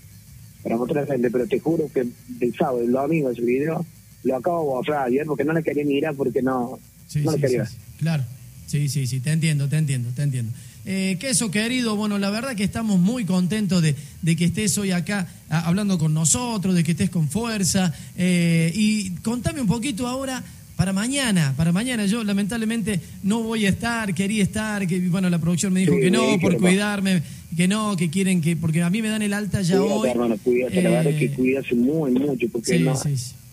para 0.63 0.75
mostrar 0.75 1.03
a 1.03 1.07
la 1.07 1.13
gente, 1.13 1.31
pero 1.31 1.47
te 1.47 1.59
juro 1.59 1.89
que 1.93 2.01
el 2.01 2.53
sábado, 2.57 2.81
el 2.81 2.91
domingo 2.91 3.31
ese 3.31 3.41
video, 3.41 3.85
lo 4.23 4.35
acabo 4.35 4.59
de 4.61 4.65
borrar 4.67 5.07
ayer 5.07 5.25
porque 5.25 5.45
no 5.45 5.53
le 5.53 5.63
quería 5.63 5.85
mirar 5.85 6.13
porque 6.15 6.41
no, 6.41 6.77
Sí, 7.07 7.21
no 7.21 7.31
sí, 7.31 7.37
le 7.37 7.41
quería 7.47 7.65
sí, 7.65 7.71
ver. 7.75 7.81
sí. 7.89 7.97
Claro. 7.99 8.23
Sí, 8.65 8.89
sí, 8.89 9.07
sí, 9.07 9.21
te 9.21 9.31
entiendo, 9.31 9.69
te 9.69 9.77
entiendo, 9.77 10.09
te 10.13 10.23
entiendo. 10.23 10.51
Eh, 10.89 11.17
queso 11.19 11.51
querido, 11.51 11.97
bueno, 11.97 12.17
la 12.17 12.29
verdad 12.29 12.55
que 12.55 12.63
estamos 12.63 12.97
muy 12.97 13.25
contentos 13.25 13.81
de, 13.81 13.93
de 14.21 14.35
que 14.37 14.45
estés 14.45 14.77
hoy 14.77 14.91
acá 14.91 15.27
a- 15.49 15.67
hablando 15.67 15.97
con 15.97 16.13
nosotros, 16.13 16.73
de 16.75 16.83
que 16.85 16.91
estés 16.91 17.09
con 17.09 17.27
fuerza. 17.27 17.93
eh, 18.15 18.71
y 18.73 19.09
contame 19.21 19.59
un 19.59 19.67
poquito 19.67 20.07
ahora 20.07 20.41
para 20.77 20.93
mañana, 20.93 21.53
para 21.57 21.73
mañana. 21.73 22.05
Yo 22.05 22.23
lamentablemente 22.23 23.01
no 23.23 23.41
voy 23.43 23.65
a 23.65 23.69
estar, 23.69 24.13
quería 24.13 24.41
estar, 24.43 24.87
que 24.87 24.97
bueno, 25.09 25.29
la 25.29 25.39
producción 25.39 25.73
me 25.73 25.81
dijo 25.81 25.93
Sí, 25.95 25.99
que 26.03 26.09
no, 26.11 26.39
por 26.39 26.55
cuidarme, 26.57 27.21
que 27.57 27.67
no, 27.67 27.97
que 27.97 28.09
quieren 28.09 28.39
que, 28.39 28.55
porque 28.55 28.81
a 28.81 28.89
mí 28.89 29.01
me 29.01 29.09
dan 29.09 29.21
el 29.23 29.33
alta 29.33 29.61
ya 29.63 29.77
Cuídate, 29.77 29.93
hoy. 29.99 30.09
hermano, 30.09 30.37
cuídate, 30.41 30.81
la 30.81 30.89
verdad 30.89 31.11
Eh, 31.11 31.17
que 31.19 31.31
cuídate 31.31 31.75
muy, 31.75 32.11
mucho, 32.11 32.47
porque 32.49 32.77
sí, 32.77 32.85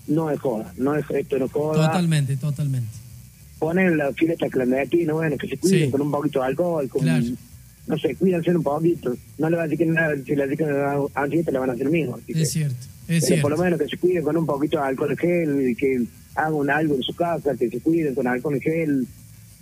no 0.06 0.30
es 0.30 0.38
joda, 0.38 0.72
no 0.76 0.94
es 0.94 1.04
esto, 1.10 1.36
no 1.40 1.46
es 1.46 1.50
joda. 1.52 1.86
Totalmente, 1.86 2.36
totalmente. 2.36 3.03
Ponen 3.64 3.96
la 3.96 4.12
fiesta 4.12 4.46
clandestina, 4.50 5.14
bueno, 5.14 5.38
que 5.38 5.48
se 5.48 5.56
cuiden 5.56 5.86
Sí. 5.86 5.90
con 5.90 6.02
un 6.02 6.10
poquito 6.10 6.40
de 6.40 6.46
alcohol, 6.48 6.86
con, 6.86 7.00
Claro. 7.00 7.24
no 7.86 7.98
sé, 7.98 8.14
cuídense 8.14 8.54
un 8.54 8.62
poquito. 8.62 9.16
No 9.38 9.48
le 9.48 9.56
va 9.56 9.62
a 9.62 9.64
decir 9.66 9.78
que 9.78 9.86
nada, 9.86 10.14
si 10.22 10.36
le 10.36 10.46
dicen 10.48 10.66
que 10.66 11.06
antes 11.14 11.44
te 11.46 11.50
la 11.52 11.60
van 11.60 11.70
a 11.70 11.72
hacer 11.72 11.88
mismo. 11.88 12.16
así 12.16 12.34
que- 12.34 12.42
Es 12.42 12.50
cierto, 12.52 12.76
es 13.08 13.24
pero 13.26 13.40
por 13.40 13.50
lo 13.52 13.56
cierto. 13.56 13.62
menos 13.64 13.78
que 13.80 13.88
se 13.88 13.96
cuiden 13.96 14.22
con 14.22 14.36
un 14.36 14.44
poquito 14.44 14.76
de 14.76 14.84
alcohol 14.84 15.16
gel, 15.18 15.70
y 15.70 15.74
que 15.74 16.02
hagan 16.34 16.68
algo 16.68 16.94
en 16.96 17.02
su 17.02 17.14
casa, 17.14 17.54
que 17.58 17.70
se 17.70 17.80
cuiden 17.80 18.14
con 18.14 18.26
alcohol 18.26 18.60
gel, 18.60 19.06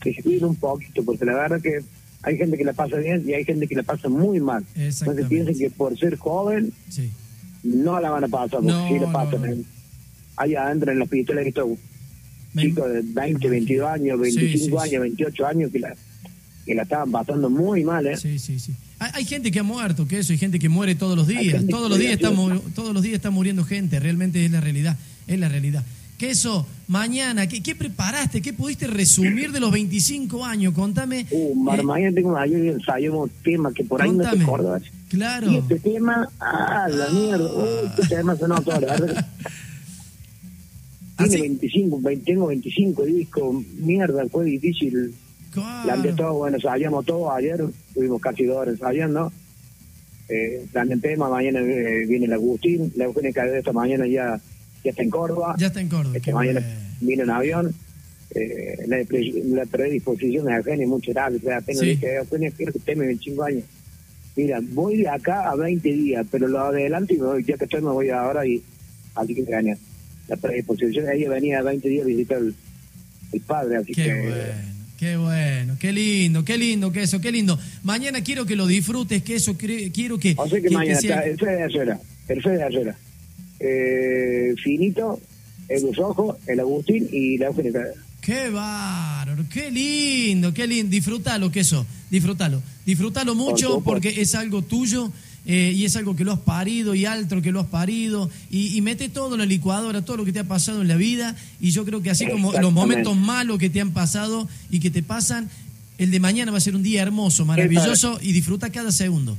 que 0.00 0.12
se 0.14 0.20
cuiden 0.20 0.46
un 0.46 0.56
poquito, 0.56 1.04
porque 1.04 1.24
la 1.24 1.34
verdad 1.34 1.60
que 1.60 1.78
hay 2.24 2.36
gente 2.36 2.58
que 2.58 2.64
la 2.64 2.72
pasa 2.72 2.96
bien 2.96 3.22
y 3.24 3.34
hay 3.34 3.44
gente 3.44 3.68
que 3.68 3.76
la 3.76 3.84
pasa 3.84 4.08
muy 4.08 4.40
mal. 4.40 4.64
Entonces 4.74 5.26
piensen 5.28 5.56
que 5.56 5.70
por 5.70 5.96
ser 5.96 6.16
joven 6.16 6.72
Sí. 6.88 7.08
no 7.62 8.00
la 8.00 8.10
van 8.10 8.24
a 8.24 8.28
pasar, 8.28 8.50
porque 8.50 8.66
No, 8.66 8.88
sí 8.88 8.98
la 8.98 9.12
pasan. 9.12 9.42
no. 9.58 9.64
Ahí 10.38 10.56
adentro 10.56 10.90
en 10.90 10.98
los 10.98 11.08
pistolas 11.08 11.42
he 11.42 11.44
visto 11.44 11.76
Me- 12.54 12.62
chicos 12.62 12.92
de 12.92 13.00
20, 13.02 13.48
22 13.48 13.88
años, 13.90 14.20
25 14.20 14.58
sí, 14.58 14.88
sí. 14.88 14.88
años, 14.94 15.02
28 15.02 15.46
años 15.46 15.70
que 15.72 15.78
la, 15.78 15.94
que 16.66 16.74
la 16.74 16.82
estaban 16.82 17.10
pasando 17.10 17.48
muy 17.50 17.84
mal, 17.84 18.06
¿eh? 18.06 18.16
Sí, 18.16 18.38
sí, 18.38 18.58
sí. 18.58 18.72
Hay, 18.98 19.10
hay 19.14 19.24
gente 19.24 19.50
que 19.50 19.58
ha 19.60 19.62
muerto, 19.64 20.06
que 20.06 20.18
eso, 20.18 20.32
hay 20.32 20.38
gente 20.38 20.58
que 20.58 20.68
muere 20.68 20.94
todos 20.94 21.16
los 21.16 21.26
días. 21.26 21.64
Todos 21.68 21.88
los 21.90 21.98
días 21.98 22.20
mu- 22.32 22.58
todos 22.74 22.92
los 22.94 23.02
días 23.02 23.16
está 23.16 23.30
muriendo 23.30 23.64
gente, 23.64 23.98
realmente 24.00 24.44
es 24.44 24.50
la 24.50 24.60
realidad, 24.60 24.96
es 25.26 25.38
la 25.38 25.48
realidad. 25.48 25.82
Que 26.18 26.30
eso, 26.30 26.68
mañana, 26.86 27.48
¿qué, 27.48 27.60
qué 27.64 27.74
preparaste? 27.74 28.40
¿Qué 28.42 28.52
pudiste 28.52 28.86
resumir 28.86 29.50
de 29.50 29.58
los 29.58 29.72
25 29.72 30.44
años? 30.44 30.72
Contame. 30.72 31.26
Uh, 31.32 31.68
eh, 31.72 31.82
mañana 31.82 32.14
tengo 32.14 32.36
ayer 32.36 32.64
ensayamos 32.66 33.28
temas 33.42 33.74
que 33.74 33.82
por 33.82 34.00
ahí 34.00 34.10
no 34.10 34.18
contame. 34.18 34.36
te 34.38 34.44
acordás. 34.44 34.82
Claro. 35.08 35.50
Y 35.50 35.56
este 35.56 35.80
tema, 35.80 36.28
ah, 36.38 36.86
la 36.88 37.08
mierda, 37.10 37.52
uy, 37.52 37.88
este 37.98 38.14
tema 38.14 38.36
sonó 38.36 38.60
todo, 38.62 38.80
la 41.22 41.28
verdad. 41.28 41.30
Tiene 41.30 41.44
Así- 41.46 41.48
25, 41.48 42.00
20, 42.00 42.24
tengo 42.24 42.46
25 42.46 43.04
discos, 43.04 43.66
mierda, 43.78 44.26
fue 44.28 44.44
difícil. 44.44 45.14
Claro. 45.50 45.82
Planteé 45.84 46.12
todo, 46.14 46.34
bueno, 46.34 46.56
ensayamos 46.56 47.04
todo 47.04 47.30
ayer, 47.32 47.62
tuvimos 47.94 48.20
casi 48.22 48.44
dos 48.44 48.56
horas 48.56 48.74
ensayando. 48.74 49.32
Eh, 50.28 50.64
el 50.74 51.00
tema, 51.00 51.28
mañana 51.28 51.60
eh, 51.60 52.06
viene 52.06 52.24
el 52.26 52.32
Agustín, 52.32 52.90
la 52.96 53.04
Eugenia 53.04 53.32
Cadena 53.32 53.58
esta 53.58 53.72
mañana 53.72 54.06
ya, 54.06 54.40
ya 54.82 54.90
está 54.90 55.02
en 55.02 55.10
Córdoba. 55.10 55.54
Ya 55.58 55.66
está 55.66 55.80
en 55.80 55.88
Córdoba. 55.88 56.16
Este 56.16 56.30
qué 56.30 56.34
mañana 56.34 56.60
bueno. 56.60 56.76
vino 57.00 57.22
en 57.24 57.30
avión. 57.30 57.74
Eh, 58.34 58.76
la, 58.86 58.96
la 59.56 59.66
predisposición 59.66 60.46
de 60.46 60.54
Eugenia, 60.54 60.86
muchas 60.86 61.14
gracias. 61.14 61.42
O 61.42 61.46
sea, 61.46 61.58
apenas 61.58 61.80
Sí. 61.80 61.86
dije, 61.90 62.16
Eugenia, 62.16 62.50
quiero 62.56 62.72
que 62.72 62.78
esté 62.78 62.94
25 62.94 63.42
años. 63.42 63.64
Mira, 64.34 64.60
voy 64.72 64.96
de 64.98 65.08
acá 65.10 65.50
a 65.50 65.54
20 65.56 65.86
días, 65.92 66.26
pero 66.30 66.48
lo 66.48 66.60
adelante 66.60 67.12
y 67.14 67.18
me 67.18 67.26
voy, 67.26 67.44
ya 67.44 67.58
que 67.58 67.64
estoy 67.64 67.82
me 67.82 67.90
voy 67.90 68.08
ahora 68.08 68.46
y 68.46 68.62
así 69.14 69.34
que 69.34 69.42
gana. 69.42 69.76
La 70.28 70.36
predisposición, 70.36 71.06
ella 71.10 71.28
venía 71.30 71.58
a 71.58 71.62
20 71.62 71.88
días 71.88 72.04
a 72.04 72.06
visitar 72.08 72.38
el, 72.38 72.54
el 73.32 73.40
padre, 73.40 73.76
así 73.76 73.92
Qué 73.92 74.04
que... 74.04 74.12
bueno, 74.14 74.44
qué 74.98 75.16
bueno, 75.16 75.76
qué 75.80 75.92
lindo, 75.92 76.44
qué 76.44 76.56
lindo 76.58 76.92
que 76.92 77.02
eso, 77.02 77.20
qué 77.20 77.32
lindo. 77.32 77.58
Mañana 77.82 78.22
quiero 78.22 78.46
que 78.46 78.56
lo 78.56 78.66
disfrutes, 78.66 79.22
que 79.22 79.34
eso 79.36 79.56
quiero 79.56 80.18
que. 80.18 80.34
O 80.38 80.48
sea 80.48 80.58
que, 80.58 80.62
que- 80.62 80.68
que 80.68 80.74
mañana 80.74 81.00
sea- 81.00 81.16
está 81.18 81.28
el 81.30 81.38
Fede 81.38 81.56
de 81.56 81.62
Ayora, 81.64 82.00
el 82.28 82.42
Fede 82.42 82.56
de 82.56 82.62
Ayora, 82.62 82.96
eh, 83.60 84.54
Finito, 84.62 85.20
el 85.68 85.84
Ojo, 85.98 86.38
el 86.46 86.60
Agustín 86.60 87.08
y 87.12 87.38
la 87.38 87.46
Eugenia. 87.46 87.72
Qué 88.20 88.50
bárbaro, 88.50 89.44
qué 89.52 89.70
lindo, 89.70 90.54
qué 90.54 90.66
lindo. 90.66 90.90
Disfrútalo, 90.90 91.50
que 91.50 91.60
eso, 91.60 91.84
disfrútalo. 92.10 92.62
Disfrútalo 92.86 93.34
mucho 93.34 93.66
supuesto. 93.78 93.84
porque 93.84 94.20
es 94.20 94.34
algo 94.36 94.62
tuyo 94.62 95.10
eh, 95.46 95.72
y 95.74 95.84
es 95.84 95.96
algo 95.96 96.14
que 96.14 96.24
lo 96.24 96.32
has 96.32 96.38
parido 96.40 96.94
y 96.94 97.04
altro 97.04 97.42
que 97.42 97.50
lo 97.52 97.60
has 97.60 97.66
parido. 97.66 98.30
Y, 98.50 98.76
y 98.76 98.80
mete 98.80 99.08
todo 99.08 99.34
en 99.34 99.40
la 99.40 99.46
licuadora, 99.46 100.02
todo 100.02 100.18
lo 100.18 100.24
que 100.24 100.32
te 100.32 100.38
ha 100.40 100.44
pasado 100.44 100.82
en 100.82 100.88
la 100.88 100.96
vida. 100.96 101.36
Y 101.60 101.70
yo 101.70 101.84
creo 101.84 102.00
que 102.02 102.10
así 102.10 102.26
como 102.28 102.52
los 102.52 102.72
momentos 102.72 103.16
malos 103.16 103.58
que 103.58 103.70
te 103.70 103.80
han 103.80 103.90
pasado 103.90 104.48
y 104.70 104.80
que 104.80 104.90
te 104.90 105.02
pasan, 105.02 105.50
el 105.98 106.10
de 106.10 106.20
mañana 106.20 106.50
va 106.52 106.58
a 106.58 106.60
ser 106.60 106.74
un 106.76 106.82
día 106.82 107.02
hermoso, 107.02 107.44
maravilloso 107.44 108.18
y 108.22 108.32
disfruta 108.32 108.70
cada 108.70 108.92
segundo. 108.92 109.36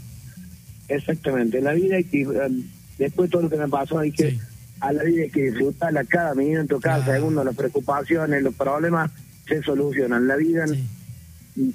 Exactamente, 0.89 1.61
la 1.61 1.73
vida 1.73 1.95
hay 1.95 2.03
que, 2.03 2.27
um, 2.27 2.63
después 2.97 3.29
de 3.29 3.31
todo 3.31 3.41
lo 3.43 3.49
que 3.49 3.57
me 3.57 3.67
pasó, 3.67 3.99
hay 3.99 4.11
que, 4.11 4.31
Sí. 4.31 4.39
a 4.81 4.91
la 4.93 5.03
vida 5.03 5.23
hay 5.23 5.29
que 5.29 5.43
disfrutarla 5.43 6.03
cada 6.03 6.35
minuto, 6.35 6.79
cada 6.79 7.03
Claro. 7.03 7.19
segundo, 7.19 7.43
las 7.43 7.55
preocupaciones, 7.55 8.43
los 8.43 8.53
problemas 8.53 9.09
se 9.47 9.63
solucionan. 9.63 10.27
La 10.27 10.35
vida 10.35 10.65
Sí. 10.67 10.83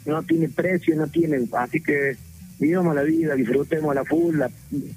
no 0.06 0.22
tiene 0.22 0.48
precio, 0.48 0.94
no 0.96 1.06
tiene, 1.06 1.38
así 1.58 1.80
que 1.80 2.16
vivamos 2.58 2.94
la 2.94 3.02
vida, 3.02 3.34
disfrutemos 3.34 3.94
la 3.94 4.04
full, 4.04 4.36
la 4.38 4.50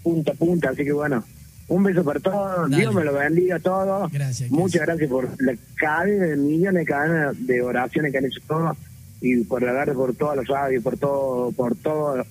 punta 0.03 0.31
a 0.31 0.35
punta, 0.35 0.69
así 0.69 0.83
que 0.83 0.91
bueno, 0.91 1.23
un 1.67 1.83
beso 1.83 2.03
para 2.03 2.19
todos, 2.19 2.69
Dale. 2.69 2.77
Dios 2.81 2.93
me 2.93 3.03
lo 3.03 3.13
bendiga 3.13 3.55
a 3.55 3.59
todos. 3.59 4.11
Gracias, 4.11 4.51
Muchas 4.51 4.81
gracias. 4.81 5.09
por 5.09 5.29
la 5.41 5.55
cadena 5.75 6.25
de 6.25 6.35
millones 6.37 6.81
de 6.81 6.85
cadenas 6.85 7.47
de 7.47 7.61
oraciones 7.61 8.11
que 8.11 8.17
han 8.17 8.25
hecho 8.25 8.41
todos 8.47 8.77
y 9.21 9.43
por 9.43 9.61
la 9.63 9.71
verdad 9.71 9.93
por 9.93 10.13
toda 10.15 10.35
la 10.35 10.41
radio, 10.43 10.81
por 10.81 10.97
todo, 10.97 11.51
por 11.51 11.75
todo, 11.75 12.25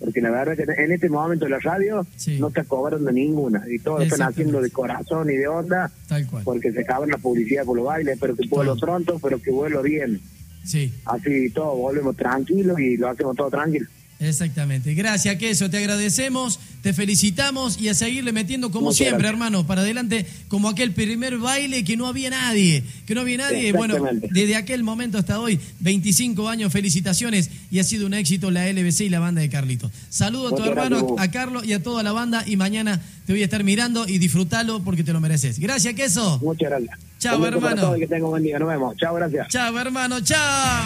porque 0.00 0.20
la 0.22 0.30
verdad 0.30 0.56
que 0.56 0.62
en 0.82 0.90
este 0.92 1.08
momento 1.10 1.46
la 1.46 1.58
radio 1.58 2.04
Sí. 2.16 2.40
no 2.40 2.48
está 2.48 2.64
cobrando 2.64 3.12
ninguna 3.12 3.62
y 3.70 3.78
todos 3.78 3.98
lo 4.00 4.04
están 4.06 4.22
haciendo 4.28 4.60
de 4.62 4.70
corazón 4.70 5.28
y 5.30 5.36
de 5.36 5.46
onda 5.46 5.90
Tal 6.08 6.26
cual. 6.26 6.42
porque 6.42 6.72
se 6.72 6.80
acaban 6.80 7.10
la 7.10 7.18
publicidad 7.18 7.64
por 7.66 7.76
los 7.76 7.84
bailes, 7.84 8.16
pero 8.18 8.34
que 8.34 8.48
vuelva 8.48 8.72
Todo. 8.74 8.80
pronto, 8.86 9.18
pero 9.22 9.38
que 9.40 9.50
vuelva 9.50 9.82
bien. 9.82 10.20
Sí. 10.64 10.92
Así 11.04 11.50
todos 11.50 11.76
volvemos 11.76 12.16
tranquilos 12.16 12.80
y 12.80 12.96
lo 12.96 13.08
hacemos 13.10 13.36
todo 13.36 13.50
tranquilo. 13.50 13.86
Exactamente. 14.20 14.92
Gracias, 14.94 15.36
Queso. 15.36 15.70
Te 15.70 15.78
agradecemos, 15.78 16.60
te 16.82 16.92
felicitamos 16.92 17.80
y 17.80 17.88
a 17.88 17.94
seguirle 17.94 18.32
metiendo 18.32 18.70
como 18.70 18.86
Muchas 18.86 18.98
siempre, 18.98 19.18
gracias. 19.18 19.32
hermano, 19.32 19.66
para 19.66 19.80
adelante, 19.80 20.26
como 20.48 20.68
aquel 20.68 20.92
primer 20.92 21.38
baile 21.38 21.84
que 21.84 21.96
no 21.96 22.06
había 22.06 22.28
nadie, 22.28 22.84
que 23.06 23.14
no 23.14 23.22
había 23.22 23.38
nadie. 23.38 23.72
Bueno, 23.72 23.96
desde 24.30 24.56
aquel 24.56 24.82
momento 24.82 25.16
hasta 25.16 25.40
hoy, 25.40 25.58
25 25.80 26.48
años, 26.50 26.70
felicitaciones 26.70 27.50
y 27.70 27.78
ha 27.78 27.84
sido 27.84 28.06
un 28.06 28.12
éxito 28.14 28.50
la 28.50 28.70
LBC 28.70 29.00
y 29.00 29.08
la 29.08 29.20
banda 29.20 29.40
de 29.40 29.48
Carlitos. 29.48 29.90
Saludo 30.10 30.48
a 30.48 30.50
tu 30.50 30.56
Muchas 30.56 30.68
hermano, 30.68 30.98
gracias, 30.98 31.20
a 31.28 31.30
Carlos 31.30 31.64
y 31.64 31.72
a 31.72 31.82
toda 31.82 32.02
la 32.02 32.12
banda 32.12 32.44
y 32.46 32.56
mañana 32.56 33.00
te 33.24 33.32
voy 33.32 33.40
a 33.40 33.44
estar 33.44 33.64
mirando 33.64 34.06
y 34.06 34.18
disfrútalo 34.18 34.82
porque 34.84 35.02
te 35.02 35.14
lo 35.14 35.20
mereces. 35.20 35.58
Gracias, 35.58 35.94
Queso. 35.94 36.38
Muchas 36.42 36.68
gracias. 36.68 36.98
Chao, 37.18 37.44
hermano. 37.46 37.94
que 37.94 38.20
buen 38.20 38.42
día. 38.42 38.58
Nos 38.58 38.68
vemos. 38.68 38.96
Chao, 38.98 39.14
gracias. 39.14 39.48
Chao, 39.48 39.78
hermano, 39.78 40.20
chao. 40.20 40.84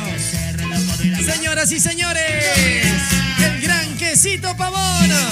Señoras 1.25 1.73
y 1.73 1.81
señores, 1.81 2.23
quesito 4.15 4.55
pavón. 4.57 5.25